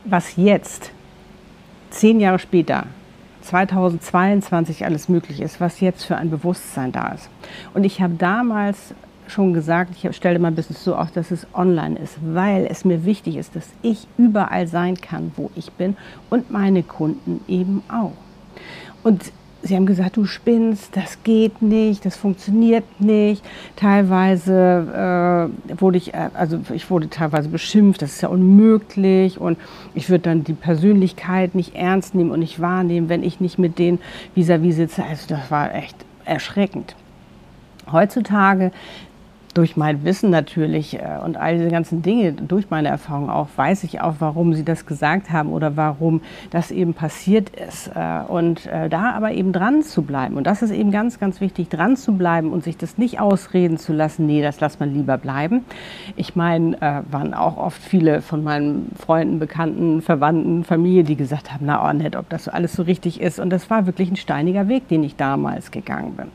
was 0.04 0.36
jetzt 0.36 0.92
zehn 1.94 2.20
Jahre 2.20 2.38
später, 2.38 2.87
2022 3.43 4.85
alles 4.85 5.08
möglich 5.08 5.41
ist, 5.41 5.61
was 5.61 5.81
jetzt 5.81 6.05
für 6.05 6.17
ein 6.17 6.31
Bewusstsein 6.31 6.93
da 6.93 7.08
ist. 7.08 7.29
Und 7.73 7.85
ich 7.85 8.00
habe 8.00 8.14
damals 8.14 8.94
schon 9.26 9.55
gesagt, 9.55 9.94
ich 10.02 10.17
stelle 10.17 10.38
mein 10.38 10.55
Business 10.55 10.85
so 10.85 10.96
auf, 10.96 11.11
dass 11.12 11.31
es 11.31 11.46
online 11.55 11.99
ist, 11.99 12.17
weil 12.23 12.67
es 12.67 12.85
mir 12.85 13.05
wichtig 13.05 13.37
ist, 13.37 13.56
dass 13.56 13.69
ich 13.82 14.06
überall 14.19 14.67
sein 14.67 15.00
kann, 15.00 15.32
wo 15.37 15.50
ich 15.55 15.73
bin 15.73 15.96
und 16.31 16.50
meine 16.50 16.82
Kunden 16.82 17.41
eben 17.49 17.82
auch. 17.88 18.12
Und 19.02 19.32
sie 19.64 19.75
haben 19.75 19.87
gesagt, 19.87 20.16
du 20.16 20.26
spinnst, 20.26 20.96
das 20.96 21.22
geht 21.25 21.62
nicht, 21.62 22.05
das 22.05 22.16
funktioniert 22.16 22.84
nicht. 23.00 23.43
Teilweise 23.76 25.50
äh, 25.72 25.81
wurde 25.81 25.96
ich, 25.96 26.14
äh, 26.14 26.28
also 26.34 26.61
ich 26.72 26.90
wurde 26.90 27.08
teilweise 27.08 27.49
beschimpft, 27.49 28.02
das 28.02 28.12
ist 28.12 28.20
ja 28.20 28.28
unmöglich 28.28 29.40
und 29.40 29.58
ich 29.94 30.11
würde 30.11 30.25
dann 30.25 30.44
die 30.44 30.52
Persönlichkeit 30.52 31.55
nicht 31.55 31.75
ernst 31.75 32.14
nehmen 32.14 32.31
und 32.31 32.40
nicht 32.40 32.61
wahrnehmen, 32.61 33.08
wenn 33.08 33.22
ich 33.22 33.40
nicht 33.40 33.58
mit 33.58 33.78
denen 33.78 33.99
vis-à-vis 34.37 34.75
-vis 34.75 34.76
sitze. 34.76 35.05
Also 35.05 35.26
das 35.28 35.50
war 35.50 35.75
echt 35.75 35.96
erschreckend. 36.25 36.94
Heutzutage 37.90 38.70
durch 39.54 39.76
mein 39.76 40.04
Wissen 40.04 40.30
natürlich 40.30 40.98
äh, 40.98 41.18
und 41.24 41.36
all 41.36 41.56
diese 41.56 41.70
ganzen 41.70 42.02
Dinge, 42.02 42.32
durch 42.32 42.70
meine 42.70 42.88
Erfahrung 42.88 43.30
auch, 43.30 43.48
weiß 43.56 43.84
ich 43.84 44.00
auch, 44.00 44.16
warum 44.18 44.52
sie 44.52 44.64
das 44.64 44.84
gesagt 44.84 45.30
haben 45.30 45.52
oder 45.52 45.76
warum 45.76 46.20
das 46.50 46.72
eben 46.72 46.92
passiert 46.92 47.50
ist. 47.50 47.90
Äh, 47.94 48.20
und 48.26 48.66
äh, 48.66 48.88
da 48.88 49.12
aber 49.12 49.32
eben 49.32 49.52
dran 49.52 49.82
zu 49.82 50.02
bleiben. 50.02 50.36
Und 50.36 50.46
das 50.46 50.62
ist 50.62 50.72
eben 50.72 50.90
ganz, 50.90 51.20
ganz 51.20 51.40
wichtig, 51.40 51.68
dran 51.68 51.96
zu 51.96 52.14
bleiben 52.14 52.52
und 52.52 52.64
sich 52.64 52.76
das 52.76 52.98
nicht 52.98 53.20
ausreden 53.20 53.78
zu 53.78 53.92
lassen, 53.92 54.26
nee, 54.26 54.42
das 54.42 54.60
lässt 54.60 54.80
man 54.80 54.92
lieber 54.92 55.16
bleiben. 55.16 55.64
Ich 56.16 56.34
meine, 56.34 56.76
waren 57.10 57.34
auch 57.34 57.56
oft 57.56 57.80
viele 57.80 58.20
von 58.20 58.42
meinen 58.42 58.90
Freunden, 58.98 59.38
Bekannten, 59.38 60.02
Verwandten, 60.02 60.64
Familie, 60.64 61.04
die 61.04 61.16
gesagt 61.16 61.52
haben, 61.52 61.66
na, 61.66 61.88
oh, 61.88 61.92
nett, 61.92 62.16
ob 62.16 62.28
das 62.28 62.48
alles 62.48 62.72
so 62.74 62.82
richtig 62.82 63.20
ist. 63.20 63.38
Und 63.38 63.50
das 63.50 63.70
war 63.70 63.86
wirklich 63.86 64.10
ein 64.10 64.16
steiniger 64.16 64.68
Weg, 64.68 64.88
den 64.88 65.04
ich 65.04 65.16
damals 65.16 65.70
gegangen 65.70 66.14
bin. 66.16 66.26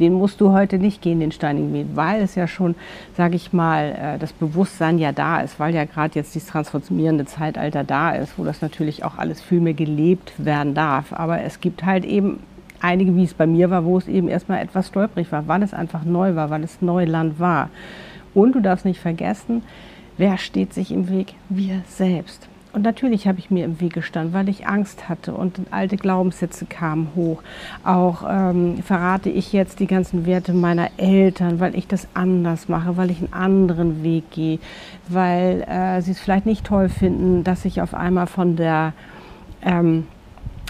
Den 0.00 0.14
musst 0.14 0.40
du 0.40 0.52
heute 0.52 0.78
nicht 0.78 1.00
gehen, 1.02 1.20
den 1.20 1.32
steinigen 1.32 1.72
Weg, 1.72 1.86
weil 1.94 2.22
es 2.22 2.34
ja 2.34 2.46
schon 2.46 2.57
schon, 2.58 2.74
sage 3.16 3.36
ich 3.36 3.52
mal, 3.52 3.96
äh, 4.16 4.18
das 4.18 4.32
Bewusstsein 4.32 4.98
ja 4.98 5.12
da 5.12 5.40
ist, 5.40 5.58
weil 5.58 5.74
ja 5.74 5.84
gerade 5.84 6.14
jetzt 6.16 6.34
dieses 6.34 6.48
transformierende 6.48 7.24
Zeitalter 7.24 7.84
da 7.84 8.10
ist, 8.10 8.38
wo 8.38 8.44
das 8.44 8.60
natürlich 8.60 9.04
auch 9.04 9.16
alles 9.16 9.40
viel 9.40 9.60
mehr 9.60 9.74
gelebt 9.74 10.32
werden 10.36 10.74
darf. 10.74 11.12
Aber 11.12 11.40
es 11.40 11.60
gibt 11.60 11.84
halt 11.84 12.04
eben 12.04 12.40
einige, 12.80 13.14
wie 13.16 13.24
es 13.24 13.34
bei 13.34 13.46
mir 13.46 13.70
war, 13.70 13.84
wo 13.84 13.96
es 13.96 14.08
eben 14.08 14.28
erstmal 14.28 14.60
etwas 14.60 14.88
stolperig 14.88 15.32
war, 15.32 15.48
weil 15.48 15.62
es 15.62 15.72
einfach 15.72 16.04
neu 16.04 16.34
war, 16.34 16.50
weil 16.50 16.64
es 16.64 16.82
Neuland 16.82 17.38
war. 17.38 17.70
Und 18.34 18.54
du 18.54 18.60
darfst 18.60 18.84
nicht 18.84 19.00
vergessen, 19.00 19.62
wer 20.16 20.36
steht 20.36 20.74
sich 20.74 20.92
im 20.92 21.08
Weg? 21.08 21.34
Wir 21.48 21.82
selbst. 21.86 22.48
Und 22.72 22.82
natürlich 22.82 23.26
habe 23.26 23.38
ich 23.38 23.50
mir 23.50 23.64
im 23.64 23.80
Weg 23.80 23.94
gestanden, 23.94 24.34
weil 24.34 24.48
ich 24.48 24.66
Angst 24.66 25.08
hatte. 25.08 25.32
Und 25.32 25.60
alte 25.70 25.96
Glaubenssätze 25.96 26.66
kamen 26.66 27.08
hoch. 27.14 27.42
Auch 27.84 28.24
ähm, 28.28 28.82
verrate 28.82 29.30
ich 29.30 29.52
jetzt 29.52 29.80
die 29.80 29.86
ganzen 29.86 30.26
Werte 30.26 30.52
meiner 30.52 30.90
Eltern, 30.96 31.60
weil 31.60 31.74
ich 31.74 31.86
das 31.86 32.08
anders 32.14 32.68
mache, 32.68 32.96
weil 32.96 33.10
ich 33.10 33.18
einen 33.18 33.32
anderen 33.32 34.02
Weg 34.02 34.30
gehe, 34.30 34.58
weil 35.08 35.62
äh, 35.62 36.02
sie 36.02 36.12
es 36.12 36.20
vielleicht 36.20 36.46
nicht 36.46 36.64
toll 36.64 36.88
finden, 36.88 37.44
dass 37.44 37.64
ich 37.64 37.80
auf 37.80 37.94
einmal 37.94 38.26
von 38.26 38.56
der 38.56 38.92
ähm, 39.62 40.06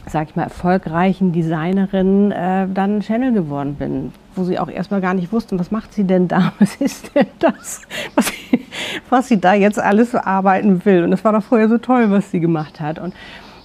sag 0.07 0.31
ich 0.31 0.37
mal, 0.37 0.45
erfolgreichen 0.45 1.33
Designerin 1.33 2.33
äh, 2.33 2.67
dann 2.73 3.01
Channel 3.01 3.33
geworden 3.33 3.75
bin, 3.75 4.13
wo 4.39 4.45
sie 4.45 4.59
auch 4.59 4.69
erstmal 4.69 5.01
gar 5.01 5.15
nicht 5.15 5.33
wussten, 5.33 5.59
was 5.59 5.71
macht 5.71 5.93
sie 5.93 6.05
denn 6.05 6.29
da, 6.29 6.53
was 6.59 6.77
ist 6.77 7.15
denn 7.15 7.27
das, 7.39 7.83
was 8.15 8.29
sie, 8.29 8.67
was 9.11 9.29
sie 9.29 9.41
da 9.41 9.55
jetzt 9.55 9.79
alles 9.79 10.15
arbeiten 10.15 10.85
will. 10.85 11.05
Und 11.05 11.11
das 11.11 11.25
war 11.25 11.33
doch 11.33 11.43
vorher 11.43 11.69
so 11.69 11.79
toll, 11.79 12.11
was 12.11 12.31
sie 12.31 12.41
gemacht 12.41 12.81
hat. 12.81 12.99
Und 12.99 13.15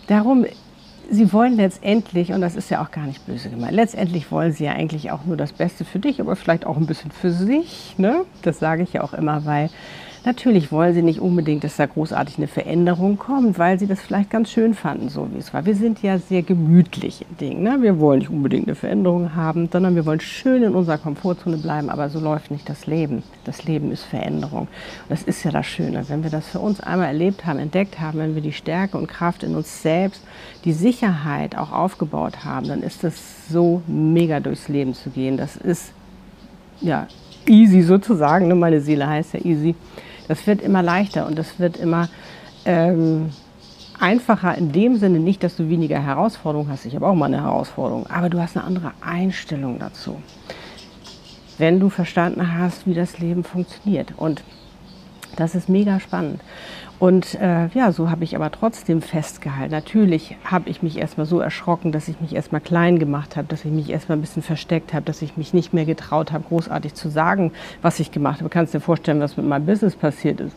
darum, 0.08 0.46
sie 1.10 1.32
wollen 1.32 1.56
letztendlich, 1.56 2.34
und 2.34 2.42
das 2.42 2.56
ist 2.56 2.70
ja 2.70 2.82
auch 2.82 2.92
gar 2.92 3.06
nicht 3.06 3.26
böse 3.26 3.50
gemeint, 3.50 3.74
letztendlich 3.74 4.32
wollen 4.32 4.52
sie 4.52 4.66
ja 4.66 4.74
eigentlich 4.74 5.12
auch 5.12 5.26
nur 5.26 5.38
das 5.38 5.54
Beste 5.54 5.86
für 5.86 6.00
dich, 6.00 6.20
aber 6.20 6.36
vielleicht 6.36 6.66
auch 6.66 6.78
ein 6.78 6.88
bisschen 6.88 7.12
für 7.12 7.32
sich. 7.32 7.96
Ne? 7.98 8.26
Das 8.42 8.60
sage 8.60 8.84
ich 8.84 8.94
ja 8.94 9.04
auch 9.04 9.14
immer, 9.14 9.46
weil 9.46 9.70
Natürlich 10.26 10.72
wollen 10.72 10.94
sie 10.94 11.02
nicht 11.02 11.20
unbedingt, 11.20 11.66
dass 11.66 11.76
da 11.76 11.86
großartig 11.86 12.38
eine 12.38 12.48
Veränderung 12.48 13.18
kommt, 13.18 13.60
weil 13.60 13.78
sie 13.78 13.88
das 13.88 14.00
vielleicht 14.00 14.30
ganz 14.30 14.50
schön 14.50 14.74
fanden, 14.74 15.10
so 15.10 15.28
wie 15.34 15.38
es 15.38 15.54
war. 15.54 15.66
Wir 15.66 15.76
sind 15.76 16.02
ja 16.02 16.18
sehr 16.18 16.44
gemütlich 16.44 17.26
im 17.30 17.38
Ding. 17.38 17.62
Ne? 17.62 17.82
Wir 17.82 18.00
wollen 18.00 18.20
nicht 18.20 18.30
unbedingt 18.30 18.68
eine 18.68 18.76
Veränderung 18.76 19.36
haben, 19.36 19.68
sondern 19.70 19.96
wir 19.96 20.06
wollen 20.06 20.22
schön 20.22 20.64
in 20.64 20.76
unserer 20.76 20.98
Komfortzone 20.98 21.58
bleiben. 21.58 21.90
Aber 21.90 22.10
so 22.10 22.22
läuft 22.22 22.52
nicht 22.52 22.70
das 22.70 22.88
Leben. 22.88 23.24
Das 23.44 23.66
Leben 23.66 23.92
ist 23.92 24.04
Veränderung. 24.04 24.70
das 25.10 25.24
ist 25.24 25.44
ja 25.44 25.52
das 25.52 25.66
Schöne. 25.66 26.06
Wenn 26.08 26.24
wir 26.24 26.30
das 26.30 26.48
für 26.48 26.60
uns 26.60 26.80
einmal 26.80 27.08
erlebt 27.08 27.46
haben, 27.46 27.60
entdeckt 27.60 28.00
haben, 28.00 28.20
wenn 28.20 28.34
wir 28.34 28.42
die 28.42 28.54
Stärke 28.54 28.98
und 28.98 29.08
Kraft 29.08 29.44
in 29.44 29.56
uns 29.56 29.82
selbst, 29.82 30.24
die 30.64 30.72
Sicherheit 30.74 31.58
auch 31.58 31.74
aufgebaut 31.74 32.46
haben, 32.46 32.70
dann 32.70 32.82
ist 32.82 33.04
es 33.04 33.50
so 33.50 33.82
mega 33.88 34.40
durchs 34.40 34.70
Leben 34.70 34.94
zu 34.94 35.10
gehen. 35.10 35.36
Das 35.36 35.58
ist 35.58 35.92
ja 36.80 37.08
easy 37.46 37.82
sozusagen. 37.82 38.48
Ne? 38.48 38.56
Meine 38.56 38.80
Seele 38.80 39.06
heißt 39.06 39.34
ja 39.34 39.42
easy. 39.42 39.76
Das 40.28 40.46
wird 40.48 40.62
immer 40.62 40.82
leichter 40.82 41.26
und 41.28 41.38
das 41.38 41.60
wird 41.60 41.78
immer 41.78 42.10
ähm, 42.66 43.32
einfacher 44.00 44.58
in 44.58 44.72
dem 44.72 44.98
Sinne 44.98 45.20
nicht, 45.20 45.44
dass 45.44 45.56
du 45.56 45.70
weniger 45.70 46.02
Herausforderungen 46.02 46.70
hast. 46.70 46.86
Ich 46.86 46.96
habe 46.96 47.08
auch 47.08 47.16
mal 47.16 47.26
eine 47.26 47.42
Herausforderung, 47.42 48.08
aber 48.08 48.30
du 48.30 48.42
hast 48.42 48.58
eine 48.58 48.66
andere 48.66 48.92
Einstellung 49.02 49.80
dazu. 49.80 50.22
Wenn 51.58 51.80
du 51.80 51.90
verstanden 51.90 52.58
hast, 52.58 52.88
wie 52.88 52.94
das 52.94 53.20
Leben 53.20 53.44
funktioniert. 53.44 54.14
Und 54.18 54.44
das 55.36 55.56
ist 55.56 55.70
mega 55.70 56.00
spannend. 56.00 56.42
Und 57.04 57.36
äh, 57.36 57.68
ja, 57.74 57.92
so 57.92 58.10
habe 58.10 58.24
ich 58.24 58.34
aber 58.34 58.50
trotzdem 58.50 59.02
festgehalten. 59.02 59.74
Natürlich 59.74 60.38
habe 60.46 60.70
ich 60.70 60.82
mich 60.82 60.98
erstmal 60.98 61.26
so 61.26 61.42
erschrocken, 61.42 61.92
dass 61.92 62.08
ich 62.08 62.22
mich 62.22 62.34
erstmal 62.34 62.62
klein 62.62 62.98
gemacht 62.98 63.36
habe, 63.36 63.46
dass 63.50 63.66
ich 63.66 63.72
mich 63.74 63.90
erstmal 63.90 64.18
ein 64.18 64.22
bisschen 64.22 64.42
versteckt 64.42 64.94
habe, 64.94 65.04
dass 65.04 65.22
ich 65.22 65.36
mich 65.36 65.54
nicht 65.54 65.74
mehr 65.74 65.84
getraut 65.84 66.32
habe, 66.32 66.46
großartig 66.48 66.94
zu 66.94 67.10
sagen, 67.10 67.52
was 67.82 68.00
ich 68.00 68.14
gemacht 68.14 68.36
habe. 68.36 68.46
Du 68.46 68.54
kannst 68.54 68.74
dir 68.74 68.80
vorstellen, 68.80 69.20
was 69.20 69.36
mit 69.36 69.46
meinem 69.46 69.66
Business 69.66 69.98
passiert 69.98 70.40
ist. 70.40 70.56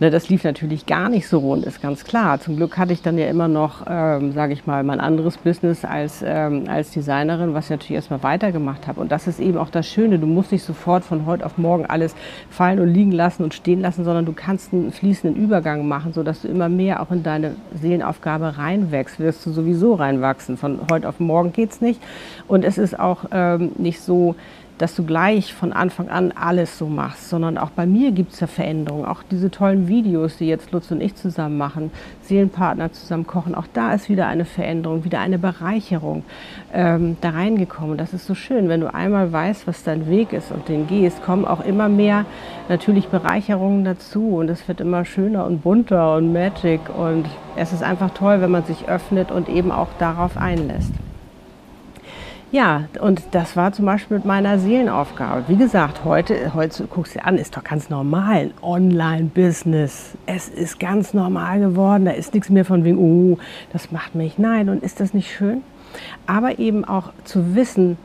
Ne, 0.00 0.10
das 0.10 0.30
lief 0.30 0.44
natürlich 0.44 0.86
gar 0.86 1.10
nicht 1.10 1.28
so 1.28 1.40
rund, 1.40 1.66
ist 1.66 1.82
ganz 1.82 2.04
klar. 2.04 2.40
Zum 2.40 2.56
Glück 2.56 2.78
hatte 2.78 2.94
ich 2.94 3.02
dann 3.02 3.18
ja 3.18 3.26
immer 3.26 3.48
noch, 3.48 3.84
ähm, 3.86 4.32
sage 4.32 4.54
ich 4.54 4.66
mal, 4.66 4.82
mein 4.82 4.98
anderes 4.98 5.36
Business 5.36 5.84
als, 5.84 6.24
ähm, 6.26 6.64
als 6.68 6.92
Designerin, 6.92 7.52
was 7.52 7.66
ich 7.66 7.70
natürlich 7.72 7.96
erstmal 7.96 8.22
weitergemacht 8.22 8.86
habe. 8.86 8.98
Und 9.02 9.12
das 9.12 9.26
ist 9.26 9.40
eben 9.40 9.58
auch 9.58 9.68
das 9.68 9.86
Schöne. 9.86 10.18
Du 10.18 10.26
musst 10.26 10.52
nicht 10.52 10.64
sofort 10.64 11.04
von 11.04 11.26
heute 11.26 11.44
auf 11.44 11.58
morgen 11.58 11.84
alles 11.84 12.14
fallen 12.48 12.80
und 12.80 12.88
liegen 12.88 13.12
lassen 13.12 13.44
und 13.44 13.52
stehen 13.52 13.82
lassen, 13.82 14.04
sondern 14.04 14.24
du 14.24 14.32
kannst 14.32 14.72
einen 14.72 14.90
fließenden 14.90 15.38
Übergang 15.38 15.86
machen, 15.86 16.14
sodass 16.14 16.40
du 16.40 16.48
immer 16.48 16.70
mehr 16.70 17.02
auch 17.02 17.10
in 17.10 17.22
deine 17.22 17.56
Seelenaufgabe 17.74 18.56
reinwächst. 18.56 19.20
Wirst 19.20 19.44
du 19.44 19.50
sowieso 19.50 19.96
reinwachsen. 19.96 20.56
Von 20.56 20.80
heute 20.90 21.10
auf 21.10 21.20
morgen 21.20 21.52
geht 21.52 21.72
es 21.72 21.82
nicht. 21.82 22.00
Und 22.48 22.64
es 22.64 22.78
ist 22.78 22.98
auch 22.98 23.26
ähm, 23.32 23.72
nicht 23.76 24.00
so, 24.00 24.34
dass 24.80 24.94
du 24.94 25.04
gleich 25.04 25.52
von 25.52 25.74
Anfang 25.74 26.08
an 26.08 26.32
alles 26.32 26.78
so 26.78 26.86
machst, 26.86 27.28
sondern 27.28 27.58
auch 27.58 27.68
bei 27.68 27.84
mir 27.84 28.12
gibt 28.12 28.32
es 28.32 28.40
ja 28.40 28.46
Veränderungen. 28.46 29.04
Auch 29.04 29.22
diese 29.30 29.50
tollen 29.50 29.88
Videos, 29.88 30.38
die 30.38 30.46
jetzt 30.46 30.72
Lutz 30.72 30.90
und 30.90 31.02
ich 31.02 31.14
zusammen 31.16 31.58
machen, 31.58 31.90
Seelenpartner 32.22 32.90
zusammen 32.90 33.26
kochen, 33.26 33.54
auch 33.54 33.66
da 33.74 33.92
ist 33.92 34.08
wieder 34.08 34.26
eine 34.26 34.46
Veränderung, 34.46 35.04
wieder 35.04 35.20
eine 35.20 35.38
Bereicherung 35.38 36.24
ähm, 36.72 37.18
da 37.20 37.30
reingekommen. 37.30 37.98
Das 37.98 38.14
ist 38.14 38.24
so 38.26 38.34
schön, 38.34 38.70
wenn 38.70 38.80
du 38.80 38.94
einmal 38.94 39.30
weißt, 39.30 39.66
was 39.66 39.82
dein 39.82 40.08
Weg 40.08 40.32
ist 40.32 40.50
und 40.50 40.70
den 40.70 40.86
gehst, 40.86 41.22
kommen 41.22 41.44
auch 41.44 41.62
immer 41.62 41.90
mehr 41.90 42.24
natürlich 42.70 43.08
Bereicherungen 43.08 43.84
dazu 43.84 44.36
und 44.36 44.48
es 44.48 44.66
wird 44.66 44.80
immer 44.80 45.04
schöner 45.04 45.44
und 45.44 45.60
bunter 45.62 46.16
und 46.16 46.32
magic 46.32 46.80
und 46.96 47.26
es 47.54 47.74
ist 47.74 47.82
einfach 47.82 48.12
toll, 48.14 48.40
wenn 48.40 48.50
man 48.50 48.64
sich 48.64 48.88
öffnet 48.88 49.30
und 49.30 49.50
eben 49.50 49.72
auch 49.72 49.88
darauf 49.98 50.38
einlässt. 50.38 50.94
Ja, 52.52 52.88
und 53.00 53.22
das 53.30 53.56
war 53.56 53.72
zum 53.72 53.86
Beispiel 53.86 54.16
mit 54.16 54.26
meiner 54.26 54.58
Seelenaufgabe. 54.58 55.44
Wie 55.46 55.56
gesagt, 55.56 56.04
heute, 56.04 56.52
heute 56.52 56.84
guckst 56.88 57.14
du 57.14 57.20
dir 57.20 57.24
an, 57.24 57.38
ist 57.38 57.56
doch 57.56 57.62
ganz 57.62 57.90
normal. 57.90 58.50
Online-Business. 58.60 60.18
Es 60.26 60.48
ist 60.48 60.80
ganz 60.80 61.14
normal 61.14 61.60
geworden. 61.60 62.06
Da 62.06 62.10
ist 62.10 62.34
nichts 62.34 62.50
mehr 62.50 62.64
von 62.64 62.82
wegen, 62.82 62.98
oh, 62.98 63.38
das 63.72 63.92
macht 63.92 64.16
mich. 64.16 64.36
Nein, 64.36 64.68
und 64.68 64.82
ist 64.82 64.98
das 64.98 65.14
nicht 65.14 65.30
schön? 65.30 65.62
Aber 66.26 66.58
eben 66.58 66.84
auch 66.84 67.12
zu 67.22 67.54
wissen, 67.54 67.96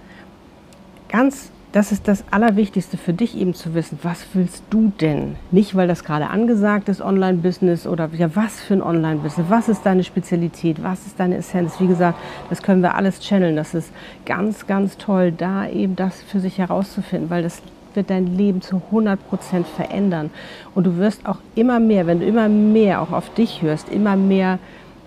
ganz 1.09 1.49
das 1.75 1.91
ist 1.91 2.07
das 2.07 2.23
Allerwichtigste 2.31 2.95
für 2.95 3.11
dich 3.11 3.37
eben 3.37 3.53
zu 3.53 3.73
wissen, 3.73 3.99
was 4.01 4.25
willst 4.33 4.63
du 4.69 4.93
denn? 5.01 5.35
Nicht, 5.51 5.75
weil 5.75 5.89
das 5.89 6.05
gerade 6.05 6.29
angesagt 6.29 6.87
ist, 6.87 7.01
Online-Business 7.01 7.85
oder 7.85 8.09
ja, 8.13 8.33
was 8.33 8.61
für 8.61 8.75
ein 8.75 8.81
Online-Business, 8.81 9.47
was 9.49 9.67
ist 9.67 9.85
deine 9.85 10.05
Spezialität, 10.05 10.81
was 10.81 11.05
ist 11.05 11.19
deine 11.19 11.35
Essenz? 11.35 11.77
Wie 11.81 11.87
gesagt, 11.87 12.17
das 12.49 12.63
können 12.63 12.81
wir 12.81 12.95
alles 12.95 13.19
channeln. 13.19 13.57
Das 13.57 13.73
ist 13.73 13.91
ganz, 14.25 14.67
ganz 14.67 14.95
toll, 14.95 15.33
da 15.33 15.67
eben 15.67 15.97
das 15.97 16.23
für 16.23 16.39
sich 16.39 16.59
herauszufinden, 16.59 17.29
weil 17.29 17.43
das 17.43 17.61
wird 17.93 18.09
dein 18.09 18.37
Leben 18.37 18.61
zu 18.61 18.77
100 18.77 19.27
Prozent 19.27 19.67
verändern. 19.67 20.29
Und 20.75 20.85
du 20.85 20.95
wirst 20.95 21.25
auch 21.25 21.39
immer 21.55 21.81
mehr, 21.81 22.07
wenn 22.07 22.21
du 22.21 22.25
immer 22.25 22.47
mehr 22.47 23.01
auch 23.01 23.11
auf 23.11 23.33
dich 23.33 23.61
hörst, 23.61 23.89
immer 23.89 24.15
mehr 24.15 24.59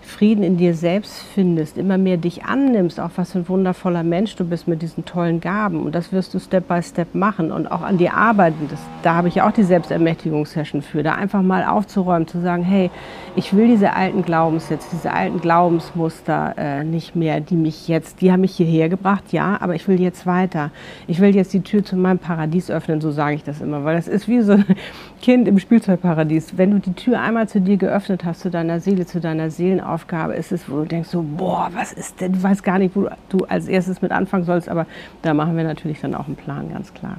Frieden 0.08 0.42
in 0.42 0.56
dir 0.56 0.74
selbst 0.74 1.22
findest, 1.34 1.76
immer 1.76 1.98
mehr 1.98 2.16
dich 2.16 2.44
annimmst, 2.44 2.98
auch 2.98 3.10
was 3.16 3.32
für 3.32 3.40
ein 3.40 3.48
wundervoller 3.48 4.02
Mensch 4.02 4.34
du 4.36 4.44
bist 4.44 4.66
mit 4.66 4.80
diesen 4.80 5.04
tollen 5.04 5.40
Gaben. 5.40 5.84
Und 5.84 5.94
das 5.94 6.12
wirst 6.12 6.32
du 6.32 6.40
Step 6.40 6.66
by 6.66 6.82
Step 6.82 7.14
machen 7.14 7.52
und 7.52 7.70
auch 7.70 7.82
an 7.82 7.98
dir 7.98 8.14
arbeiten. 8.14 8.66
Das, 8.70 8.80
da 9.02 9.14
habe 9.14 9.28
ich 9.28 9.42
auch 9.42 9.52
die 9.52 9.62
Selbstermächtigungssession 9.62 10.82
für, 10.82 11.02
da 11.02 11.14
einfach 11.14 11.42
mal 11.42 11.62
aufzuräumen, 11.64 12.26
zu 12.26 12.40
sagen, 12.40 12.62
hey, 12.62 12.90
ich 13.36 13.54
will 13.54 13.68
diese 13.68 13.94
alten 13.94 14.22
Glaubenssätze, 14.22 14.88
diese 14.90 15.12
alten 15.12 15.40
Glaubensmuster 15.40 16.54
äh, 16.56 16.84
nicht 16.84 17.14
mehr, 17.14 17.40
die 17.40 17.54
mich 17.54 17.86
jetzt, 17.86 18.20
die 18.20 18.32
haben 18.32 18.40
mich 18.40 18.56
hierher 18.56 18.88
gebracht, 18.88 19.24
ja, 19.30 19.58
aber 19.60 19.74
ich 19.74 19.86
will 19.86 20.00
jetzt 20.00 20.26
weiter. 20.26 20.70
Ich 21.06 21.20
will 21.20 21.36
jetzt 21.36 21.52
die 21.52 21.60
Tür 21.60 21.84
zu 21.84 21.96
meinem 21.96 22.18
Paradies 22.18 22.70
öffnen, 22.70 23.00
so 23.00 23.10
sage 23.10 23.36
ich 23.36 23.44
das 23.44 23.60
immer, 23.60 23.84
weil 23.84 23.94
das 23.94 24.08
ist 24.08 24.26
wie 24.26 24.40
so 24.40 24.52
ein 24.52 24.64
Kind 25.22 25.46
im 25.46 25.58
Spielzeugparadies. 25.58 26.56
Wenn 26.56 26.70
du 26.70 26.78
die 26.78 26.94
Tür 26.94 27.20
einmal 27.20 27.46
zu 27.46 27.60
dir 27.60 27.76
geöffnet 27.76 28.24
hast, 28.24 28.40
zu 28.40 28.50
deiner 28.50 28.80
Seele, 28.80 29.04
zu 29.04 29.20
deiner 29.20 29.50
Seelenaufgabe, 29.50 29.97
Aufgabe 29.98 30.34
ist 30.34 30.52
es, 30.52 30.70
wo 30.70 30.76
du 30.76 30.84
denkst 30.84 31.08
so, 31.08 31.22
boah, 31.22 31.70
was 31.74 31.92
ist 31.92 32.20
denn, 32.20 32.32
du 32.32 32.40
weißt 32.40 32.62
gar 32.62 32.78
nicht, 32.78 32.94
wo 32.94 33.08
du 33.30 33.44
als 33.46 33.66
erstes 33.66 34.00
mit 34.00 34.12
anfangen 34.12 34.44
sollst, 34.44 34.68
aber 34.68 34.86
da 35.22 35.34
machen 35.34 35.56
wir 35.56 35.64
natürlich 35.64 36.00
dann 36.00 36.14
auch 36.14 36.28
einen 36.28 36.36
Plan, 36.36 36.70
ganz 36.70 36.94
klar. 36.94 37.16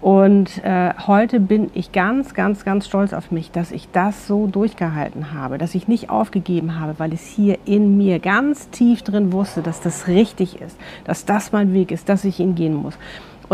Und 0.00 0.62
äh, 0.62 0.94
heute 1.08 1.40
bin 1.40 1.72
ich 1.74 1.90
ganz, 1.90 2.32
ganz, 2.34 2.64
ganz 2.64 2.86
stolz 2.86 3.12
auf 3.12 3.32
mich, 3.32 3.50
dass 3.50 3.72
ich 3.72 3.88
das 3.90 4.28
so 4.28 4.46
durchgehalten 4.46 5.32
habe, 5.32 5.58
dass 5.58 5.74
ich 5.74 5.88
nicht 5.88 6.08
aufgegeben 6.08 6.78
habe, 6.78 6.94
weil 6.98 7.12
es 7.12 7.26
hier 7.26 7.58
in 7.64 7.96
mir 7.96 8.20
ganz 8.20 8.70
tief 8.70 9.02
drin 9.02 9.32
wusste, 9.32 9.62
dass 9.62 9.80
das 9.80 10.06
richtig 10.06 10.60
ist, 10.60 10.78
dass 11.02 11.24
das 11.24 11.50
mein 11.50 11.72
Weg 11.72 11.90
ist, 11.90 12.08
dass 12.08 12.24
ich 12.24 12.38
ihn 12.38 12.54
gehen 12.54 12.74
muss. 12.74 12.96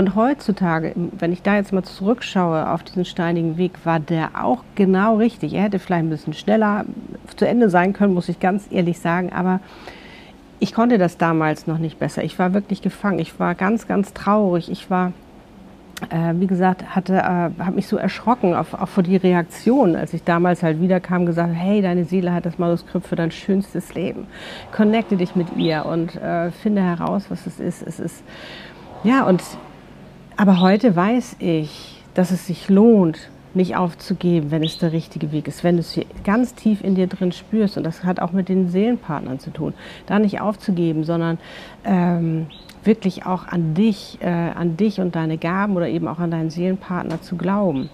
Und 0.00 0.14
heutzutage, 0.14 0.94
wenn 0.96 1.30
ich 1.30 1.42
da 1.42 1.56
jetzt 1.56 1.74
mal 1.74 1.82
zurückschaue 1.82 2.70
auf 2.70 2.82
diesen 2.82 3.04
steinigen 3.04 3.58
Weg, 3.58 3.72
war 3.84 4.00
der 4.00 4.30
auch 4.42 4.64
genau 4.74 5.18
richtig. 5.18 5.52
Er 5.52 5.64
hätte 5.64 5.78
vielleicht 5.78 6.04
ein 6.04 6.08
bisschen 6.08 6.32
schneller 6.32 6.86
zu 7.36 7.46
Ende 7.46 7.68
sein 7.68 7.92
können, 7.92 8.14
muss 8.14 8.30
ich 8.30 8.40
ganz 8.40 8.66
ehrlich 8.70 8.98
sagen. 8.98 9.30
Aber 9.30 9.60
ich 10.58 10.72
konnte 10.72 10.96
das 10.96 11.18
damals 11.18 11.66
noch 11.66 11.76
nicht 11.76 11.98
besser. 11.98 12.24
Ich 12.24 12.38
war 12.38 12.54
wirklich 12.54 12.80
gefangen. 12.80 13.18
Ich 13.18 13.38
war 13.38 13.54
ganz, 13.54 13.86
ganz 13.88 14.14
traurig. 14.14 14.70
Ich 14.70 14.88
war, 14.88 15.12
äh, 16.08 16.32
wie 16.36 16.46
gesagt, 16.46 16.96
hatte, 16.96 17.16
äh, 17.16 17.62
habe 17.62 17.72
mich 17.72 17.86
so 17.86 17.98
erschrocken, 17.98 18.54
auf, 18.54 18.72
auch 18.72 18.88
vor 18.88 19.02
die 19.02 19.16
Reaktion, 19.16 19.96
als 19.96 20.14
ich 20.14 20.24
damals 20.24 20.62
halt 20.62 20.80
wiederkam, 20.80 21.26
gesagt, 21.26 21.52
hey, 21.52 21.82
deine 21.82 22.06
Seele 22.06 22.32
hat 22.32 22.46
das 22.46 22.58
Manuskript 22.58 23.06
für 23.06 23.16
dein 23.16 23.32
schönstes 23.32 23.92
Leben. 23.92 24.28
Connecte 24.72 25.18
dich 25.18 25.36
mit 25.36 25.54
ihr 25.58 25.84
und 25.84 26.16
äh, 26.16 26.50
finde 26.52 26.80
heraus, 26.80 27.26
was 27.28 27.46
es 27.46 27.60
ist. 27.60 27.86
Es 27.86 28.00
ist 28.00 28.24
ja 29.04 29.26
und 29.26 29.42
aber 30.40 30.60
heute 30.60 30.96
weiß 30.96 31.36
ich, 31.40 32.00
dass 32.14 32.30
es 32.30 32.46
sich 32.46 32.70
lohnt, 32.70 33.28
nicht 33.52 33.76
aufzugeben, 33.76 34.50
wenn 34.50 34.62
es 34.62 34.78
der 34.78 34.90
richtige 34.90 35.32
Weg 35.32 35.46
ist, 35.46 35.62
wenn 35.64 35.76
du 35.76 35.80
es 35.80 36.00
ganz 36.24 36.54
tief 36.54 36.82
in 36.82 36.94
dir 36.94 37.08
drin 37.08 37.30
spürst. 37.30 37.76
Und 37.76 37.84
das 37.84 38.04
hat 38.04 38.20
auch 38.20 38.32
mit 38.32 38.48
den 38.48 38.70
Seelenpartnern 38.70 39.38
zu 39.38 39.50
tun. 39.50 39.74
Da 40.06 40.18
nicht 40.18 40.40
aufzugeben, 40.40 41.04
sondern 41.04 41.36
ähm, 41.84 42.46
wirklich 42.84 43.26
auch 43.26 43.48
an 43.48 43.74
dich, 43.74 44.16
äh, 44.22 44.28
an 44.28 44.78
dich 44.78 44.98
und 44.98 45.14
deine 45.14 45.36
Gaben 45.36 45.76
oder 45.76 45.88
eben 45.88 46.08
auch 46.08 46.20
an 46.20 46.30
deinen 46.30 46.48
Seelenpartner 46.48 47.20
zu 47.20 47.36
glauben 47.36 47.90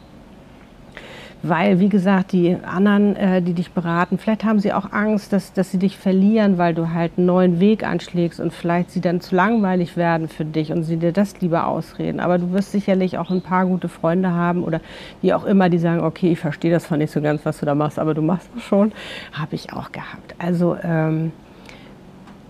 weil, 1.49 1.81
wie 1.81 1.89
gesagt, 1.89 2.33
die 2.33 2.57
anderen, 2.63 3.17
äh, 3.17 3.43
die 3.43 3.53
dich 3.53 3.73
beraten, 3.73 4.19
vielleicht 4.19 4.45
haben 4.45 4.59
sie 4.59 4.73
auch 4.73 4.93
Angst, 4.93 5.33
dass, 5.33 5.53
dass 5.53 5.71
sie 5.71 5.79
dich 5.79 5.97
verlieren, 5.97 6.59
weil 6.59 6.75
du 6.75 6.93
halt 6.93 7.13
einen 7.17 7.27
neuen 7.27 7.61
Weg 7.61 7.85
anschlägst 7.85 8.41
und 8.41 8.53
vielleicht 8.53 8.91
sie 8.91 9.01
dann 9.01 9.21
zu 9.21 9.35
langweilig 9.35 9.97
werden 9.97 10.29
für 10.29 10.45
dich 10.45 10.73
und 10.73 10.83
sie 10.83 10.97
dir 10.97 11.13
das 11.13 11.41
lieber 11.41 11.67
ausreden. 11.67 12.21
Aber 12.21 12.39
du 12.39 12.53
wirst 12.53 12.73
sicherlich 12.73 13.19
auch 13.19 13.31
ein 13.31 13.43
paar 13.43 13.67
gute 13.67 13.89
Freunde 13.89 14.33
haben 14.33 14.65
oder 14.65 14.81
wie 15.23 15.35
auch 15.35 15.45
immer, 15.45 15.69
die 15.69 15.79
sagen, 15.79 16.01
okay, 16.01 16.33
ich 16.33 16.39
verstehe 16.39 16.71
das 16.71 16.85
zwar 16.85 16.99
nicht 16.99 17.13
so 17.13 17.21
ganz, 17.21 17.45
was 17.45 17.59
du 17.59 17.67
da 17.67 17.75
machst, 17.75 17.99
aber 17.99 18.15
du 18.15 18.23
machst 18.23 18.51
es 18.57 18.63
schon. 18.63 18.93
Habe 19.33 19.55
ich 19.55 19.73
auch 19.73 19.93
gehabt. 19.93 20.35
Also 20.39 20.77
ähm, 20.83 21.33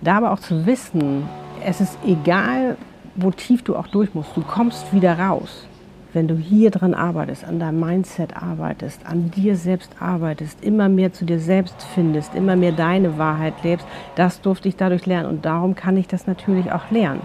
da 0.01 0.19
aber 0.19 0.33
auch 0.33 0.41
zu 0.41 0.67
wissen, 0.67 1.29
es 1.65 1.81
ist 1.81 1.99
egal, 2.07 2.77
wo 3.15 3.31
tief 3.31 3.63
du 3.63 3.77
auch 3.77 3.87
durch 3.87 4.15
musst, 4.15 4.37
du 4.37 4.43
kommst 4.43 4.93
wieder 4.93 5.19
raus 5.19 5.67
wenn 6.17 6.29
du 6.29 6.35
hier 6.35 6.71
dran 6.71 6.95
arbeitest, 6.95 7.45
an 7.45 7.61
deinem 7.61 7.79
Mindset 7.79 8.35
arbeitest, 8.35 9.05
an 9.05 9.31
dir 9.31 9.55
selbst 9.55 9.91
arbeitest, 10.01 10.65
immer 10.65 10.89
mehr 10.89 11.13
zu 11.13 11.27
dir 11.27 11.39
selbst 11.39 11.77
findest, 11.95 12.35
immer 12.35 12.57
mehr 12.57 12.73
deine 12.73 13.19
Wahrheit 13.19 13.63
lebst, 13.63 13.87
das 14.15 14.41
durfte 14.41 14.67
ich 14.67 14.77
dadurch 14.77 15.05
lernen. 15.05 15.29
Und 15.29 15.45
darum 15.45 15.75
kann 15.75 15.99
ich 15.99 16.09
das 16.09 16.27
natürlich 16.27 16.73
auch 16.73 16.91
lernen. 16.91 17.21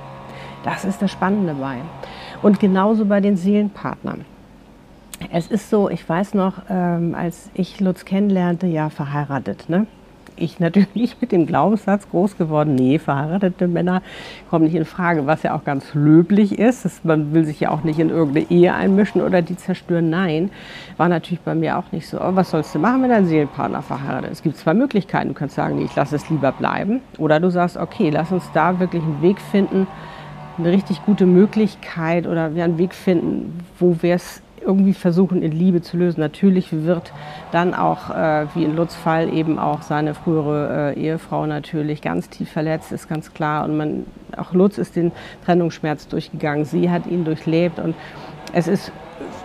Das 0.66 0.84
ist 0.84 1.02
das 1.02 1.10
Spannende 1.10 1.54
dabei. 1.54 1.78
Und 2.42 2.60
genauso 2.60 3.06
bei 3.06 3.22
den 3.22 3.38
Seelenpartnern. 3.38 4.26
Es 5.32 5.48
ist 5.48 5.70
so, 5.70 5.90
ich 5.90 6.08
weiß 6.08 6.34
noch, 6.34 6.56
ähm, 6.70 7.16
als 7.16 7.50
ich 7.54 7.80
Lutz 7.80 8.04
kennenlernte, 8.04 8.68
ja, 8.68 8.90
verheiratet, 8.90 9.70
ne? 9.70 9.88
Ich 10.36 10.60
natürlich 10.60 11.18
mit 11.22 11.32
dem 11.32 11.46
Glaubenssatz 11.46 12.10
groß 12.10 12.38
geworden, 12.38 12.76
nee, 12.76 13.00
verheiratete 13.00 13.68
Männer 13.68 14.02
kommen 14.50 14.66
nicht 14.66 14.76
in 14.76 14.86
Frage, 14.86 15.28
was 15.28 15.44
ja 15.44 15.56
auch 15.56 15.64
ganz 15.64 15.94
löblich 15.94 16.60
ist. 16.60 16.86
Das, 16.86 17.04
man 17.04 17.34
will 17.34 17.46
sich 17.46 17.60
ja 17.60 17.70
auch 17.72 17.84
nicht 17.84 18.00
in 18.00 18.10
irgendeine 18.10 18.50
Ehe 18.50 18.74
einmischen 18.74 19.22
oder 19.22 19.42
die 19.42 19.56
zerstören. 19.56 20.10
Nein, 20.10 20.52
war 20.98 21.10
natürlich 21.10 21.42
bei 21.42 21.56
mir 21.56 21.78
auch 21.78 21.92
nicht 21.92 22.08
so. 22.08 22.20
Aber 22.20 22.38
was 22.38 22.52
sollst 22.52 22.74
du 22.76 22.80
machen, 22.80 23.02
wenn 23.04 23.10
dein 23.10 23.26
Seelenpartner 23.26 23.82
verheiratet 23.82 24.32
ist? 24.32 24.40
Es 24.40 24.44
gibt 24.44 24.58
zwei 24.58 24.74
Möglichkeiten. 24.74 25.30
Du 25.30 25.34
kannst 25.34 25.56
sagen, 25.56 25.76
nee, 25.76 25.86
ich 25.86 25.96
lasse 25.96 26.16
es 26.16 26.30
lieber 26.30 26.52
bleiben. 26.52 27.02
Oder 27.18 27.40
du 27.40 27.50
sagst, 27.50 27.78
okay, 27.78 28.10
lass 28.10 28.32
uns 28.32 28.50
da 28.54 28.80
wirklich 28.80 29.04
einen 29.04 29.22
Weg 29.22 29.40
finden, 29.40 29.88
eine 30.58 30.72
richtig 30.72 31.04
gute 31.06 31.26
Möglichkeit 31.26 32.28
oder 32.28 32.56
wir 32.56 32.64
einen 32.64 32.78
Weg 32.78 32.94
finden, 32.94 33.60
wo 33.80 33.98
wir 34.02 34.16
es 34.16 34.42
irgendwie 34.62 34.94
versuchen, 34.94 35.42
in 35.42 35.52
Liebe 35.52 35.82
zu 35.82 35.98
lösen. 35.98 36.20
Natürlich 36.20 36.72
wird 36.72 37.12
dann 37.52 37.74
auch, 37.74 38.10
äh, 38.10 38.46
wie 38.54 38.64
in 38.64 38.76
Lutz 38.76 38.96
Fall, 38.96 39.34
eben 39.34 39.60
auch 39.60 39.82
seine 39.82 40.14
frühere 40.14 40.94
äh, 40.96 41.00
Ehefrau 41.00 41.46
natürlich 41.46 42.02
ganz 42.02 42.30
tief 42.30 42.50
verletzt, 42.52 42.92
ist 42.92 43.10
ganz 43.10 43.34
klar. 43.34 43.66
Und 43.66 43.78
man, 43.78 44.06
auch 44.38 44.54
Lutz 44.54 44.78
ist 44.78 44.96
den 44.96 45.12
Trennungsschmerz 45.46 46.08
durchgegangen. 46.08 46.66
Sie 46.66 46.90
hat 46.90 47.08
ihn 47.08 47.26
durchlebt 47.26 47.80
und 47.80 47.96
es 48.54 48.68
ist 48.68 48.92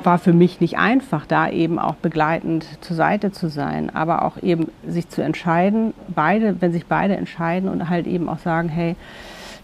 war 0.02 0.18
für 0.18 0.32
mich 0.32 0.60
nicht 0.60 0.78
einfach, 0.78 1.26
da 1.26 1.50
eben 1.50 1.78
auch 1.78 1.96
begleitend 1.96 2.64
zur 2.80 2.96
Seite 2.96 3.32
zu 3.32 3.48
sein, 3.48 3.94
aber 3.94 4.24
auch 4.24 4.40
eben 4.42 4.70
sich 4.86 5.08
zu 5.08 5.20
entscheiden, 5.22 5.94
beide, 6.08 6.60
wenn 6.60 6.72
sich 6.72 6.86
beide 6.86 7.16
entscheiden 7.16 7.68
und 7.68 7.90
halt 7.90 8.06
eben 8.06 8.28
auch 8.28 8.38
sagen, 8.38 8.68
hey, 8.68 8.94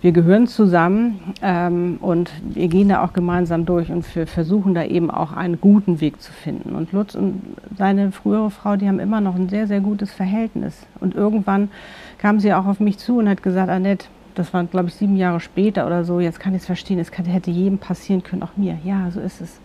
wir 0.03 0.11
gehören 0.11 0.49
zusammen 0.49 1.21
ähm, 1.43 1.99
und 2.01 2.31
wir 2.43 2.67
gehen 2.67 2.89
da 2.89 3.05
auch 3.05 3.13
gemeinsam 3.13 3.65
durch 3.65 3.91
und 3.91 4.15
wir 4.17 4.27
versuchen 4.27 4.75
da 4.75 4.85
eben 4.85 5.13
auch 5.13 5.33
einen 5.33 5.61
guten 5.61 6.01
Weg 6.01 6.21
zu 6.21 6.33
finden. 6.33 6.75
Und 6.75 6.91
Lutz 6.91 7.15
und 7.15 7.41
seine 7.79 8.11
frühere 8.11 8.51
Frau, 8.51 8.75
die 8.75 8.89
haben 8.89 8.99
immer 8.99 9.21
noch 9.21 9.37
ein 9.37 9.49
sehr, 9.49 9.69
sehr 9.69 9.81
gutes 9.81 10.13
Verhältnis. 10.13 10.87
Und 10.99 11.15
irgendwann 11.15 11.71
kam 12.19 12.41
sie 12.41 12.53
auch 12.53 12.67
auf 12.67 12.81
mich 12.81 12.99
zu 12.99 13.19
und 13.19 13.29
hat 13.29 13.45
gesagt, 13.45 13.71
Annette, 13.71 14.07
das 14.35 14.53
waren, 14.53 14.69
glaube 14.69 14.89
ich, 14.89 14.95
sieben 14.95 15.17
Jahre 15.17 15.39
später 15.39 15.87
oder 15.87 16.05
so, 16.05 16.19
jetzt 16.19 16.41
kann 16.41 16.55
ich 16.55 16.63
es 16.63 16.67
verstehen, 16.67 16.99
es 16.99 17.13
hätte 17.17 17.53
jedem 17.53 17.79
passieren 17.79 18.25
können, 18.25 18.43
auch 18.43 18.57
mir. 18.57 18.79
Ja, 18.85 19.09
so 19.13 19.21
ist 19.21 19.41
es. 19.41 19.61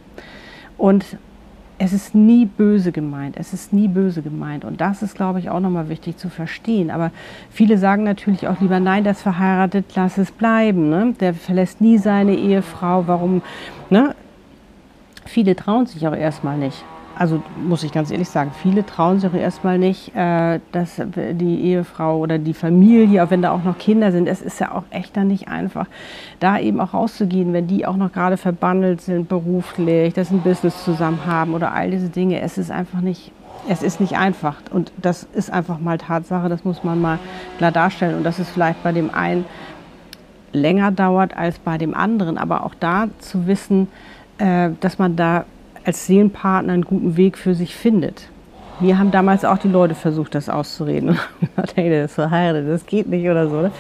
Und 0.78 1.04
es 1.80 1.94
ist 1.94 2.16
nie 2.16 2.46
böse 2.46 2.92
gemeint. 2.92 3.38
Es 3.38 3.54
ist 3.54 3.72
nie 3.72 3.88
böse 3.88 4.22
gemeint. 4.22 4.66
Und 4.66 4.82
das 4.82 5.04
ist, 5.04 5.16
glaube 5.16 5.40
ich, 5.40 5.50
auch 5.50 5.60
nochmal 5.60 5.90
wichtig 5.90 6.18
zu 6.18 6.30
verstehen. 6.30 6.90
Aber 6.90 7.12
viele 7.52 7.78
sagen 7.78 8.04
natürlich 8.04 8.48
auch 8.48 8.60
lieber, 8.60 8.80
nein, 8.80 9.06
ist 9.06 9.22
verheiratet, 9.22 9.86
lass 9.96 10.18
es 10.18 10.32
bleiben. 10.32 10.90
Ne? 10.90 11.14
Der 11.20 11.34
verlässt 11.34 11.80
nie 11.80 11.98
seine 11.98 12.36
Ehefrau. 12.36 13.08
Warum? 13.08 13.42
Ne? 13.90 14.16
Viele 15.26 15.56
trauen 15.56 15.86
sich 15.86 16.08
auch 16.08 16.16
erstmal 16.16 16.58
nicht 16.58 16.84
also 17.18 17.42
muss 17.64 17.84
ich 17.84 17.92
ganz 17.92 18.12
ehrlich 18.12 18.30
sagen, 18.30 18.52
viele 18.62 18.86
trauen 18.86 19.20
sich 19.20 19.34
erstmal 19.34 19.80
nicht, 19.80 20.16
äh, 20.16 20.60
dass 20.72 21.02
die 21.16 21.62
Ehefrau 21.62 22.20
oder 22.20 22.38
die 22.38 22.54
Familie, 22.54 23.24
auch 23.24 23.32
wenn 23.32 23.42
da 23.42 23.52
auch 23.52 23.64
noch 23.64 23.78
Kinder 23.78 24.12
sind, 24.12 24.28
es 24.28 24.42
ist 24.42 24.60
ja 24.60 24.72
auch 24.72 24.84
echt 24.92 25.18
dann 25.18 25.28
nicht 25.28 25.48
einfach, 25.48 25.88
da 26.40 26.60
eben 26.60 26.80
auch 26.80 26.94
rauszugehen, 26.94 27.54
wenn 27.54 27.68
die 27.68 27.86
auch 27.86 27.98
noch 27.98 28.12
gerade 28.12 28.38
verbandelt 28.38 29.02
sind 29.02 29.30
beruflich, 29.30 30.14
dass 30.14 30.30
sie 30.30 30.36
ein 30.36 30.42
Business 30.42 30.84
zusammen 30.84 31.26
haben 31.26 31.54
oder 31.54 31.74
all 31.74 31.90
diese 31.90 32.10
Dinge. 32.10 32.40
Es 32.42 32.58
ist 32.58 32.72
einfach 32.72 33.02
nicht, 33.02 33.32
es 33.68 33.82
ist 33.82 34.00
nicht 34.00 34.18
einfach. 34.18 34.56
Und 34.72 34.92
das 34.98 35.24
ist 35.34 35.52
einfach 35.52 35.80
mal 35.80 35.98
Tatsache, 35.98 36.50
das 36.50 36.64
muss 36.64 36.84
man 36.84 37.02
mal 37.02 37.20
klar 37.58 37.72
darstellen. 37.72 38.16
Und 38.18 38.24
dass 38.24 38.40
es 38.40 38.50
vielleicht 38.50 38.84
bei 38.84 38.92
dem 38.92 39.14
einen 39.14 39.46
länger 40.54 40.92
dauert 40.92 41.36
als 41.36 41.60
bei 41.60 41.78
dem 41.78 41.94
anderen, 41.94 42.38
aber 42.38 42.64
auch 42.64 42.76
da 42.76 43.08
zu 43.20 43.48
wissen, 43.48 43.88
äh, 44.38 44.70
dass 44.80 45.00
man 45.00 45.16
da 45.16 45.46
als 45.88 46.06
Seelenpartner 46.06 46.74
einen 46.74 46.84
guten 46.84 47.16
Weg 47.16 47.38
für 47.38 47.56
sich 47.56 47.74
findet. 47.74 48.28
Wir 48.82 49.00
haben 49.00 49.10
damals 49.10 49.46
auch 49.46 49.58
die 49.58 49.70
Leute 49.70 49.96
versucht, 49.96 50.36
das 50.36 50.50
auszureden. 50.50 51.18
denke, 51.78 52.02
das 52.02 52.12
ist 52.12 52.16
verheiratet, 52.16 52.70
das 52.70 52.86
geht 52.86 53.08
nicht 53.08 53.28
oder 53.28 53.50
so. 53.50 53.62
Ne? 53.62 53.72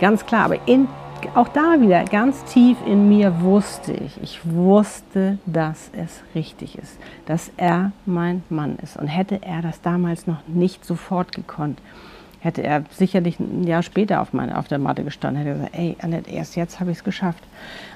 Ganz 0.00 0.24
klar, 0.24 0.46
aber 0.46 0.56
in, 0.66 0.88
auch 1.34 1.48
da 1.48 1.78
wieder 1.78 2.04
ganz 2.04 2.42
tief 2.44 2.78
in 2.86 3.06
mir 3.06 3.42
wusste 3.42 3.92
ich, 3.92 4.20
ich 4.22 4.40
wusste, 4.44 5.36
dass 5.44 5.90
es 5.94 6.22
richtig 6.34 6.78
ist, 6.78 6.98
dass 7.26 7.52
er 7.58 7.92
mein 8.06 8.42
Mann 8.48 8.78
ist. 8.82 8.96
Und 8.96 9.08
hätte 9.08 9.40
er 9.42 9.60
das 9.60 9.82
damals 9.82 10.26
noch 10.26 10.48
nicht 10.48 10.86
sofort 10.86 11.32
gekonnt, 11.32 11.80
hätte 12.40 12.62
er 12.62 12.82
sicherlich 12.90 13.38
ein 13.38 13.64
Jahr 13.64 13.82
später 13.82 14.22
auf, 14.22 14.32
meine, 14.32 14.58
auf 14.58 14.68
der 14.68 14.78
Matte 14.78 15.04
gestanden, 15.04 15.44
hätte 15.44 15.58
gesagt, 15.58 15.78
ey, 15.78 15.96
Annette, 16.00 16.30
erst 16.30 16.56
jetzt 16.56 16.80
habe 16.80 16.92
ich 16.92 16.98
es 16.98 17.04
geschafft. 17.04 17.44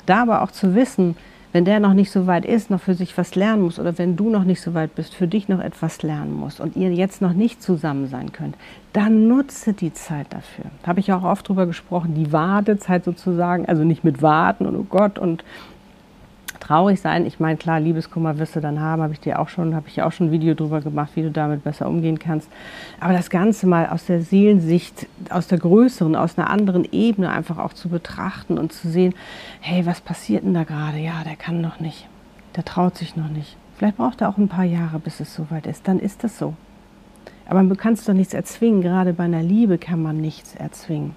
Da 0.04 0.20
aber 0.22 0.42
auch 0.42 0.50
zu 0.50 0.74
wissen, 0.74 1.16
wenn 1.52 1.64
der 1.64 1.80
noch 1.80 1.94
nicht 1.94 2.10
so 2.10 2.26
weit 2.26 2.44
ist, 2.44 2.70
noch 2.70 2.80
für 2.80 2.94
sich 2.94 3.16
was 3.16 3.34
lernen 3.34 3.62
muss 3.62 3.78
oder 3.78 3.96
wenn 3.98 4.16
du 4.16 4.30
noch 4.30 4.44
nicht 4.44 4.60
so 4.60 4.74
weit 4.74 4.94
bist, 4.94 5.14
für 5.14 5.26
dich 5.26 5.48
noch 5.48 5.60
etwas 5.60 6.02
lernen 6.02 6.34
musst 6.34 6.60
und 6.60 6.76
ihr 6.76 6.92
jetzt 6.92 7.22
noch 7.22 7.32
nicht 7.32 7.62
zusammen 7.62 8.08
sein 8.08 8.32
könnt, 8.32 8.56
dann 8.92 9.28
nutze 9.28 9.72
die 9.72 9.92
Zeit 9.92 10.26
dafür. 10.30 10.66
Da 10.82 10.88
habe 10.88 11.00
ich 11.00 11.12
auch 11.12 11.22
oft 11.22 11.48
drüber 11.48 11.66
gesprochen, 11.66 12.14
die 12.14 12.32
Wartezeit 12.32 13.04
sozusagen, 13.04 13.66
also 13.66 13.84
nicht 13.84 14.04
mit 14.04 14.22
warten 14.22 14.66
und 14.66 14.76
oh 14.76 14.86
Gott 14.88 15.18
und 15.18 15.44
traurig 16.66 17.00
sein. 17.00 17.26
Ich 17.26 17.38
meine, 17.38 17.56
klar, 17.56 17.78
Liebeskummer 17.78 18.38
wirst 18.38 18.56
du 18.56 18.60
dann 18.60 18.80
haben, 18.80 19.02
habe 19.02 19.12
ich 19.12 19.20
dir 19.20 19.38
auch 19.38 19.48
schon, 19.48 19.74
habe 19.74 19.88
ich 19.88 20.02
auch 20.02 20.12
schon 20.12 20.28
ein 20.28 20.32
Video 20.32 20.54
drüber 20.54 20.80
gemacht, 20.80 21.12
wie 21.14 21.22
du 21.22 21.30
damit 21.30 21.62
besser 21.62 21.88
umgehen 21.88 22.18
kannst. 22.18 22.48
Aber 22.98 23.12
das 23.12 23.30
Ganze 23.30 23.66
mal 23.66 23.86
aus 23.88 24.06
der 24.06 24.22
Seelensicht, 24.22 25.06
aus 25.30 25.46
der 25.46 25.58
größeren, 25.58 26.16
aus 26.16 26.36
einer 26.36 26.50
anderen 26.50 26.86
Ebene 26.90 27.30
einfach 27.30 27.58
auch 27.58 27.72
zu 27.72 27.88
betrachten 27.88 28.58
und 28.58 28.72
zu 28.72 28.88
sehen, 28.88 29.14
hey, 29.60 29.86
was 29.86 30.00
passiert 30.00 30.44
denn 30.44 30.54
da 30.54 30.64
gerade? 30.64 30.98
Ja, 30.98 31.22
der 31.24 31.36
kann 31.36 31.60
noch 31.60 31.78
nicht. 31.78 32.08
Der 32.56 32.64
traut 32.64 32.96
sich 32.96 33.16
noch 33.16 33.28
nicht. 33.28 33.56
Vielleicht 33.76 33.98
braucht 33.98 34.20
er 34.20 34.28
auch 34.28 34.38
ein 34.38 34.48
paar 34.48 34.64
Jahre, 34.64 34.98
bis 34.98 35.20
es 35.20 35.34
soweit 35.34 35.66
ist. 35.66 35.86
Dann 35.86 36.00
ist 36.00 36.24
das 36.24 36.38
so. 36.38 36.54
Aber 37.48 37.62
du 37.62 37.76
kannst 37.76 38.08
doch 38.08 38.14
nichts 38.14 38.34
erzwingen. 38.34 38.82
Gerade 38.82 39.12
bei 39.12 39.24
einer 39.24 39.42
Liebe 39.42 39.78
kann 39.78 40.02
man 40.02 40.16
nichts 40.16 40.56
erzwingen. 40.56 41.14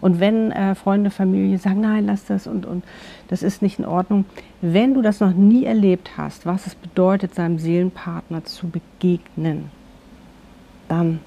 Und 0.00 0.20
wenn 0.20 0.52
äh, 0.52 0.74
Freunde, 0.74 1.10
Familie 1.10 1.58
sagen, 1.58 1.80
nein, 1.80 2.06
lass 2.06 2.26
das 2.26 2.46
und, 2.46 2.66
und 2.66 2.84
das 3.28 3.42
ist 3.42 3.62
nicht 3.62 3.78
in 3.78 3.84
Ordnung, 3.84 4.24
wenn 4.60 4.94
du 4.94 5.02
das 5.02 5.20
noch 5.20 5.32
nie 5.32 5.64
erlebt 5.64 6.10
hast, 6.16 6.46
was 6.46 6.66
es 6.66 6.74
bedeutet, 6.74 7.34
seinem 7.34 7.58
Seelenpartner 7.58 8.44
zu 8.44 8.68
begegnen, 8.68 9.70
dann 10.88 11.20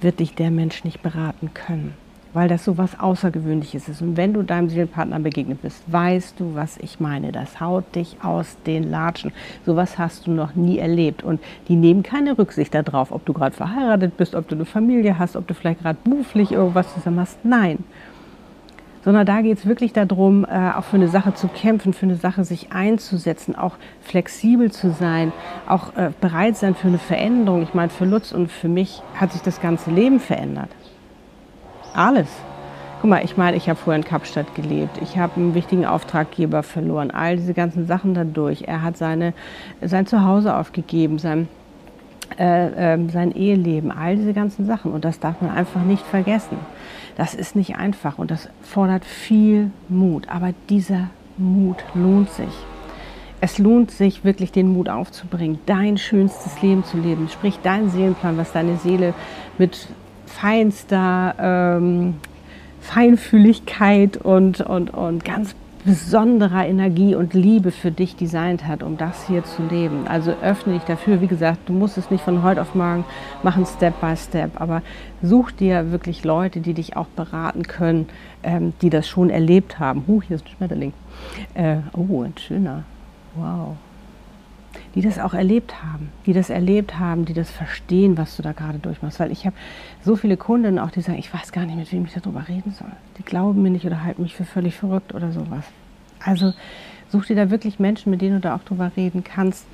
wird 0.00 0.20
dich 0.20 0.34
der 0.34 0.50
Mensch 0.50 0.84
nicht 0.84 1.02
beraten 1.02 1.50
können 1.54 2.03
weil 2.34 2.48
das 2.48 2.64
so 2.64 2.76
was 2.76 2.98
Außergewöhnliches 2.98 3.88
ist. 3.88 4.02
Und 4.02 4.16
wenn 4.16 4.34
du 4.34 4.42
deinem 4.42 4.68
Seelenpartner 4.68 5.20
begegnet 5.20 5.62
bist, 5.62 5.82
weißt 5.86 6.38
du, 6.38 6.54
was 6.54 6.76
ich 6.78 7.00
meine. 7.00 7.32
Das 7.32 7.60
haut 7.60 7.94
dich 7.94 8.16
aus 8.22 8.56
den 8.66 8.90
Latschen. 8.90 9.32
Sowas 9.64 9.98
hast 9.98 10.26
du 10.26 10.32
noch 10.32 10.54
nie 10.56 10.78
erlebt. 10.78 11.22
Und 11.22 11.40
die 11.68 11.76
nehmen 11.76 12.02
keine 12.02 12.36
Rücksicht 12.36 12.74
darauf, 12.74 13.12
ob 13.12 13.24
du 13.24 13.32
gerade 13.32 13.54
verheiratet 13.54 14.16
bist, 14.16 14.34
ob 14.34 14.48
du 14.48 14.56
eine 14.56 14.64
Familie 14.64 15.18
hast, 15.18 15.36
ob 15.36 15.46
du 15.46 15.54
vielleicht 15.54 15.80
gerade 15.80 15.98
beruflich 16.02 16.52
irgendwas 16.52 16.92
zusammen 16.92 17.20
hast. 17.20 17.42
Nein. 17.44 17.78
Sondern 19.04 19.26
da 19.26 19.42
geht 19.42 19.58
es 19.58 19.66
wirklich 19.66 19.92
darum, 19.92 20.44
äh, 20.44 20.72
auch 20.74 20.84
für 20.84 20.96
eine 20.96 21.08
Sache 21.08 21.34
zu 21.34 21.46
kämpfen, 21.46 21.92
für 21.92 22.06
eine 22.06 22.16
Sache 22.16 22.42
sich 22.44 22.72
einzusetzen, 22.72 23.54
auch 23.54 23.76
flexibel 24.00 24.72
zu 24.72 24.90
sein, 24.90 25.30
auch 25.68 25.94
äh, 25.94 26.10
bereit 26.20 26.56
sein 26.56 26.74
für 26.74 26.88
eine 26.88 26.98
Veränderung. 26.98 27.62
Ich 27.62 27.74
meine, 27.74 27.90
für 27.90 28.06
Lutz 28.06 28.32
und 28.32 28.50
für 28.50 28.68
mich 28.68 29.02
hat 29.14 29.32
sich 29.32 29.42
das 29.42 29.60
ganze 29.60 29.90
Leben 29.90 30.20
verändert. 30.20 30.70
Alles. 31.94 32.28
Guck 33.00 33.10
mal, 33.10 33.24
ich 33.24 33.36
meine, 33.36 33.56
ich 33.56 33.68
habe 33.68 33.78
vorher 33.78 34.02
in 34.02 34.04
Kapstadt 34.04 34.54
gelebt. 34.56 34.98
Ich 35.00 35.16
habe 35.16 35.36
einen 35.36 35.54
wichtigen 35.54 35.86
Auftraggeber 35.86 36.64
verloren. 36.64 37.12
All 37.12 37.36
diese 37.36 37.54
ganzen 37.54 37.86
Sachen 37.86 38.14
dadurch. 38.14 38.62
Er 38.62 38.82
hat 38.82 38.96
seine, 38.96 39.32
sein 39.80 40.06
Zuhause 40.06 40.56
aufgegeben, 40.56 41.18
sein, 41.18 41.48
äh, 42.36 42.94
äh, 42.94 43.08
sein 43.10 43.30
Eheleben, 43.30 43.92
all 43.92 44.16
diese 44.16 44.32
ganzen 44.32 44.66
Sachen. 44.66 44.90
Und 44.90 45.04
das 45.04 45.20
darf 45.20 45.40
man 45.40 45.52
einfach 45.52 45.82
nicht 45.82 46.04
vergessen. 46.04 46.58
Das 47.16 47.34
ist 47.34 47.54
nicht 47.54 47.76
einfach 47.76 48.18
und 48.18 48.32
das 48.32 48.48
fordert 48.62 49.04
viel 49.04 49.70
Mut. 49.88 50.28
Aber 50.28 50.50
dieser 50.68 51.10
Mut 51.36 51.84
lohnt 51.94 52.30
sich. 52.30 52.52
Es 53.40 53.58
lohnt 53.58 53.92
sich 53.92 54.24
wirklich, 54.24 54.50
den 54.50 54.72
Mut 54.72 54.88
aufzubringen, 54.88 55.58
dein 55.66 55.98
schönstes 55.98 56.60
Leben 56.62 56.82
zu 56.82 56.96
leben. 56.96 57.28
Sprich, 57.28 57.60
deinen 57.62 57.90
Seelenplan, 57.90 58.38
was 58.38 58.52
deine 58.52 58.78
Seele 58.78 59.14
mit 59.58 59.88
feinster 60.34 61.34
ähm, 61.38 62.14
Feinfühligkeit 62.80 64.18
und, 64.18 64.60
und, 64.60 64.90
und 64.90 65.24
ganz 65.24 65.54
besonderer 65.84 66.66
Energie 66.66 67.14
und 67.14 67.34
Liebe 67.34 67.70
für 67.70 67.90
dich 67.90 68.16
designt 68.16 68.66
hat, 68.66 68.82
um 68.82 68.96
das 68.96 69.26
hier 69.26 69.44
zu 69.44 69.62
leben. 69.62 70.06
Also 70.06 70.34
öffne 70.42 70.74
dich 70.74 70.82
dafür. 70.84 71.20
Wie 71.20 71.26
gesagt, 71.26 71.60
du 71.66 71.72
musst 71.72 71.98
es 71.98 72.10
nicht 72.10 72.24
von 72.24 72.42
heute 72.42 72.60
auf 72.62 72.74
morgen 72.74 73.04
machen, 73.42 73.66
Step 73.66 74.00
by 74.00 74.16
Step, 74.16 74.60
aber 74.60 74.82
such 75.22 75.50
dir 75.52 75.92
wirklich 75.92 76.24
Leute, 76.24 76.60
die 76.60 76.74
dich 76.74 76.96
auch 76.96 77.06
beraten 77.08 77.64
können, 77.64 78.08
ähm, 78.42 78.72
die 78.80 78.90
das 78.90 79.08
schon 79.08 79.30
erlebt 79.30 79.78
haben. 79.78 80.04
Huh, 80.06 80.22
hier 80.22 80.36
ist 80.36 80.46
ein 80.46 80.56
Schmetterling. 80.56 80.92
Äh, 81.54 81.76
oh, 81.92 82.22
ein 82.22 82.34
schöner. 82.38 82.84
Wow 83.34 83.76
die 84.94 85.02
das 85.02 85.18
auch 85.18 85.34
erlebt 85.34 85.82
haben, 85.82 86.10
die 86.26 86.32
das 86.32 86.50
erlebt 86.50 86.98
haben, 86.98 87.24
die 87.24 87.34
das 87.34 87.50
verstehen, 87.50 88.16
was 88.16 88.36
du 88.36 88.42
da 88.42 88.52
gerade 88.52 88.78
durchmachst. 88.78 89.18
Weil 89.18 89.32
ich 89.32 89.44
habe 89.44 89.56
so 90.04 90.16
viele 90.16 90.36
Kunden 90.36 90.78
auch, 90.78 90.90
die 90.90 91.00
sagen, 91.00 91.18
ich 91.18 91.32
weiß 91.32 91.52
gar 91.52 91.64
nicht, 91.66 91.76
mit 91.76 91.92
wem 91.92 92.04
ich 92.04 92.12
darüber 92.14 92.46
reden 92.48 92.72
soll. 92.72 92.92
Die 93.18 93.24
glauben 93.24 93.62
mir 93.62 93.70
nicht 93.70 93.84
oder 93.84 94.02
halten 94.04 94.22
mich 94.22 94.34
für 94.34 94.44
völlig 94.44 94.76
verrückt 94.76 95.14
oder 95.14 95.32
sowas. 95.32 95.64
Also 96.20 96.52
such 97.08 97.26
dir 97.26 97.36
da 97.36 97.50
wirklich 97.50 97.78
Menschen, 97.78 98.10
mit 98.10 98.20
denen 98.20 98.36
du 98.36 98.40
da 98.40 98.54
auch 98.54 98.62
drüber 98.62 98.92
reden 98.96 99.24
kannst, 99.24 99.66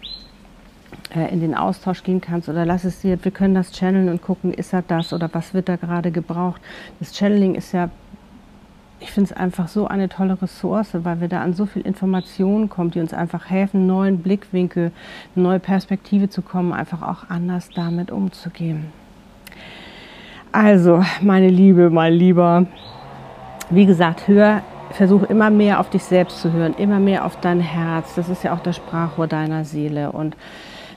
äh, 1.14 1.32
in 1.32 1.40
den 1.40 1.54
Austausch 1.54 2.02
gehen 2.02 2.20
kannst 2.20 2.48
oder 2.48 2.64
lass 2.64 2.84
es 2.84 3.00
dir, 3.00 3.22
wir 3.22 3.30
können 3.30 3.54
das 3.54 3.72
channeln 3.72 4.08
und 4.08 4.22
gucken, 4.22 4.52
ist 4.52 4.72
er 4.72 4.82
das 4.82 5.12
oder 5.12 5.28
was 5.32 5.54
wird 5.54 5.68
da 5.68 5.76
gerade 5.76 6.10
gebraucht. 6.10 6.60
Das 6.98 7.16
Channeling 7.16 7.54
ist 7.54 7.72
ja 7.72 7.90
ich 9.00 9.10
finde 9.12 9.30
es 9.30 9.36
einfach 9.36 9.68
so 9.68 9.86
eine 9.86 10.08
tolle 10.08 10.40
Ressource, 10.40 10.90
weil 10.92 11.20
wir 11.20 11.28
da 11.28 11.40
an 11.40 11.54
so 11.54 11.66
viel 11.66 11.82
Informationen 11.82 12.68
kommen, 12.68 12.90
die 12.90 13.00
uns 13.00 13.14
einfach 13.14 13.48
helfen, 13.48 13.86
neuen 13.86 14.18
Blickwinkel, 14.18 14.92
neue 15.34 15.58
Perspektive 15.58 16.28
zu 16.28 16.42
kommen, 16.42 16.72
einfach 16.72 17.02
auch 17.02 17.30
anders 17.30 17.70
damit 17.74 18.10
umzugehen. 18.10 18.92
Also, 20.52 21.02
meine 21.22 21.48
Liebe, 21.48 21.90
mein 21.90 22.12
Lieber, 22.12 22.66
wie 23.70 23.86
gesagt, 23.86 24.28
hör, 24.28 24.62
versuch 24.90 25.22
immer 25.24 25.48
mehr 25.48 25.80
auf 25.80 25.88
dich 25.88 26.02
selbst 26.02 26.40
zu 26.40 26.52
hören, 26.52 26.74
immer 26.76 26.98
mehr 26.98 27.24
auf 27.24 27.40
dein 27.40 27.60
Herz. 27.60 28.14
Das 28.16 28.28
ist 28.28 28.42
ja 28.42 28.52
auch 28.52 28.60
das 28.60 28.76
Sprachrohr 28.76 29.28
deiner 29.28 29.64
Seele 29.64 30.12
und 30.12 30.36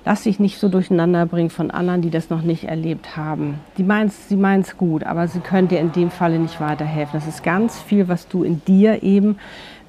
lass 0.06 0.24
dich 0.24 0.40
nicht 0.40 0.60
so 0.60 0.70
durcheinander 0.70 1.26
bringen 1.26 1.50
von 1.50 1.72
anderen, 1.72 2.02
die 2.02 2.10
das 2.10 2.30
noch 2.30 2.42
nicht 2.42 2.66
erlebt 2.66 3.16
haben. 3.16 3.60
Die 3.78 3.84
meins, 3.84 4.28
sie 4.30 4.36
meinen 4.36 4.62
es 4.62 4.78
gut, 4.78 5.04
aber 5.04 5.28
sie 5.28 5.40
können 5.40 5.68
dir 5.68 5.80
in 5.80 5.92
dem 5.92 6.12
Falle 6.12 6.40
nicht 6.40 6.60
weiterhelfen. 6.60 7.12
Das 7.14 7.28
ist 7.28 7.44
ganz 7.44 7.82
viel, 7.82 8.08
was 8.08 8.28
du 8.28 8.44
in 8.44 8.64
dir 8.66 9.04
eben, 9.04 9.38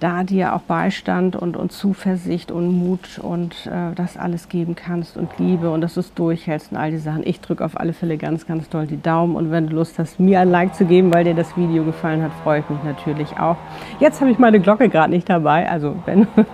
da 0.00 0.22
dir 0.22 0.54
auch 0.54 0.60
Beistand 0.60 1.34
und, 1.34 1.56
und 1.56 1.72
Zuversicht 1.72 2.50
und 2.50 2.68
Mut 2.68 3.18
und 3.20 3.66
äh, 3.66 3.94
das 3.94 4.16
alles 4.16 4.48
geben 4.48 4.74
kannst 4.74 5.16
und 5.16 5.30
Liebe 5.38 5.70
und 5.70 5.80
dass 5.80 5.94
du 5.94 6.00
es 6.00 6.12
durchhältst 6.12 6.72
und 6.72 6.78
all 6.78 6.90
die 6.90 6.98
Sachen. 6.98 7.22
Ich 7.24 7.40
drücke 7.40 7.64
auf 7.64 7.78
alle 7.80 7.92
Fälle 7.92 8.18
ganz, 8.18 8.46
ganz 8.46 8.68
doll 8.68 8.86
die 8.86 9.00
Daumen 9.00 9.34
und 9.34 9.50
wenn 9.50 9.68
du 9.68 9.76
Lust 9.76 9.98
hast, 9.98 10.20
mir 10.20 10.40
ein 10.40 10.50
Like 10.50 10.74
zu 10.74 10.84
geben, 10.84 11.14
weil 11.14 11.24
dir 11.24 11.34
das 11.34 11.56
Video 11.56 11.84
gefallen 11.84 12.22
hat, 12.22 12.32
freue 12.42 12.60
ich 12.60 12.68
mich 12.68 12.82
natürlich 12.82 13.38
auch. 13.38 13.56
Jetzt 13.98 14.20
habe 14.20 14.30
ich 14.30 14.38
meine 14.38 14.60
Glocke 14.60 14.88
gerade 14.88 15.10
nicht 15.10 15.28
dabei, 15.28 15.70
also 15.70 15.96
wenn 16.04 16.26
du 16.36 16.44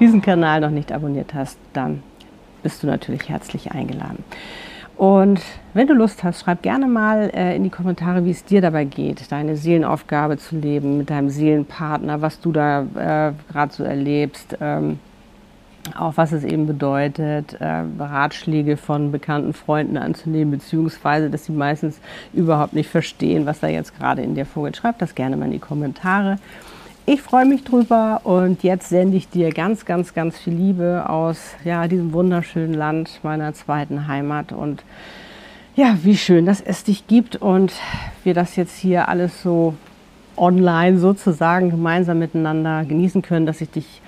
diesen 0.00 0.22
Kanal 0.22 0.60
noch 0.60 0.70
nicht 0.70 0.92
abonniert 0.92 1.34
hast, 1.34 1.58
dann 1.72 2.02
bist 2.62 2.82
du 2.82 2.86
natürlich 2.86 3.28
herzlich 3.28 3.72
eingeladen. 3.72 4.24
Und 4.96 5.40
wenn 5.74 5.86
du 5.86 5.94
Lust 5.94 6.24
hast, 6.24 6.40
schreib 6.40 6.62
gerne 6.62 6.88
mal 6.88 7.30
äh, 7.32 7.54
in 7.54 7.62
die 7.62 7.70
Kommentare, 7.70 8.24
wie 8.24 8.32
es 8.32 8.44
dir 8.44 8.60
dabei 8.60 8.84
geht, 8.84 9.30
deine 9.30 9.56
Seelenaufgabe 9.56 10.38
zu 10.38 10.56
leben 10.56 10.98
mit 10.98 11.08
deinem 11.08 11.30
Seelenpartner, 11.30 12.20
was 12.20 12.40
du 12.40 12.50
da 12.50 12.80
äh, 12.80 13.32
gerade 13.52 13.72
so 13.72 13.84
erlebst. 13.84 14.56
Ähm, 14.60 14.98
auch 15.96 16.16
was 16.16 16.32
es 16.32 16.44
eben 16.44 16.66
bedeutet, 16.66 17.54
äh, 17.60 17.84
Ratschläge 17.98 18.76
von 18.76 19.12
bekannten 19.12 19.52
Freunden 19.52 19.96
anzunehmen, 19.96 20.50
beziehungsweise 20.50 21.30
dass 21.30 21.46
sie 21.46 21.52
meistens 21.52 22.00
überhaupt 22.32 22.74
nicht 22.74 22.90
verstehen, 22.90 23.46
was 23.46 23.60
da 23.60 23.68
jetzt 23.68 23.96
gerade 23.96 24.22
in 24.22 24.34
dir 24.34 24.46
vorgeht. 24.46 24.76
Schreib 24.76 24.98
das 24.98 25.14
gerne 25.14 25.36
mal 25.36 25.46
in 25.46 25.52
die 25.52 25.58
Kommentare. 25.58 26.38
Ich 27.10 27.22
freue 27.22 27.46
mich 27.46 27.64
drüber 27.64 28.20
und 28.24 28.62
jetzt 28.62 28.90
sende 28.90 29.16
ich 29.16 29.30
dir 29.30 29.50
ganz, 29.50 29.86
ganz, 29.86 30.12
ganz 30.12 30.36
viel 30.36 30.52
Liebe 30.52 31.08
aus 31.08 31.54
ja, 31.64 31.88
diesem 31.88 32.12
wunderschönen 32.12 32.74
Land, 32.74 33.20
meiner 33.22 33.54
zweiten 33.54 34.08
Heimat. 34.08 34.52
Und 34.52 34.84
ja, 35.74 35.96
wie 36.02 36.18
schön, 36.18 36.44
dass 36.44 36.60
es 36.60 36.84
dich 36.84 37.06
gibt 37.06 37.36
und 37.36 37.72
wir 38.24 38.34
das 38.34 38.56
jetzt 38.56 38.76
hier 38.76 39.08
alles 39.08 39.42
so 39.42 39.72
online 40.36 40.98
sozusagen 40.98 41.70
gemeinsam 41.70 42.18
miteinander 42.18 42.84
genießen 42.84 43.22
können, 43.22 43.46
dass 43.46 43.62
ich 43.62 43.70
dich 43.70 44.02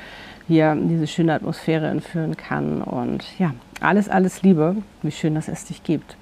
hier 0.47 0.73
in 0.73 0.91
diese 0.91 1.07
schöne 1.07 1.33
Atmosphäre 1.33 1.87
entführen 1.87 2.37
kann. 2.37 2.83
Und 2.83 3.25
ja, 3.39 3.55
alles, 3.81 4.11
alles 4.11 4.43
Liebe. 4.43 4.77
Wie 5.01 5.11
schön, 5.11 5.35
dass 5.35 5.49
es 5.49 5.65
dich 5.65 5.83
gibt. 5.85 6.19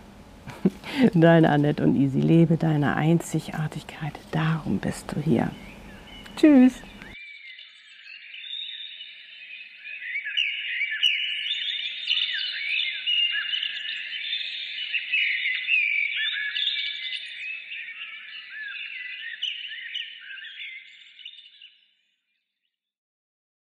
Deine 1.12 1.50
Annette 1.50 1.82
und 1.82 1.96
Easy, 1.96 2.20
lebe 2.20 2.56
deine 2.56 2.94
Einzigartigkeit. 2.94 4.12
Darum 4.30 4.78
bist 4.78 5.12
du 5.12 5.20
hier. 5.20 5.50
Tschüss. 6.38 6.87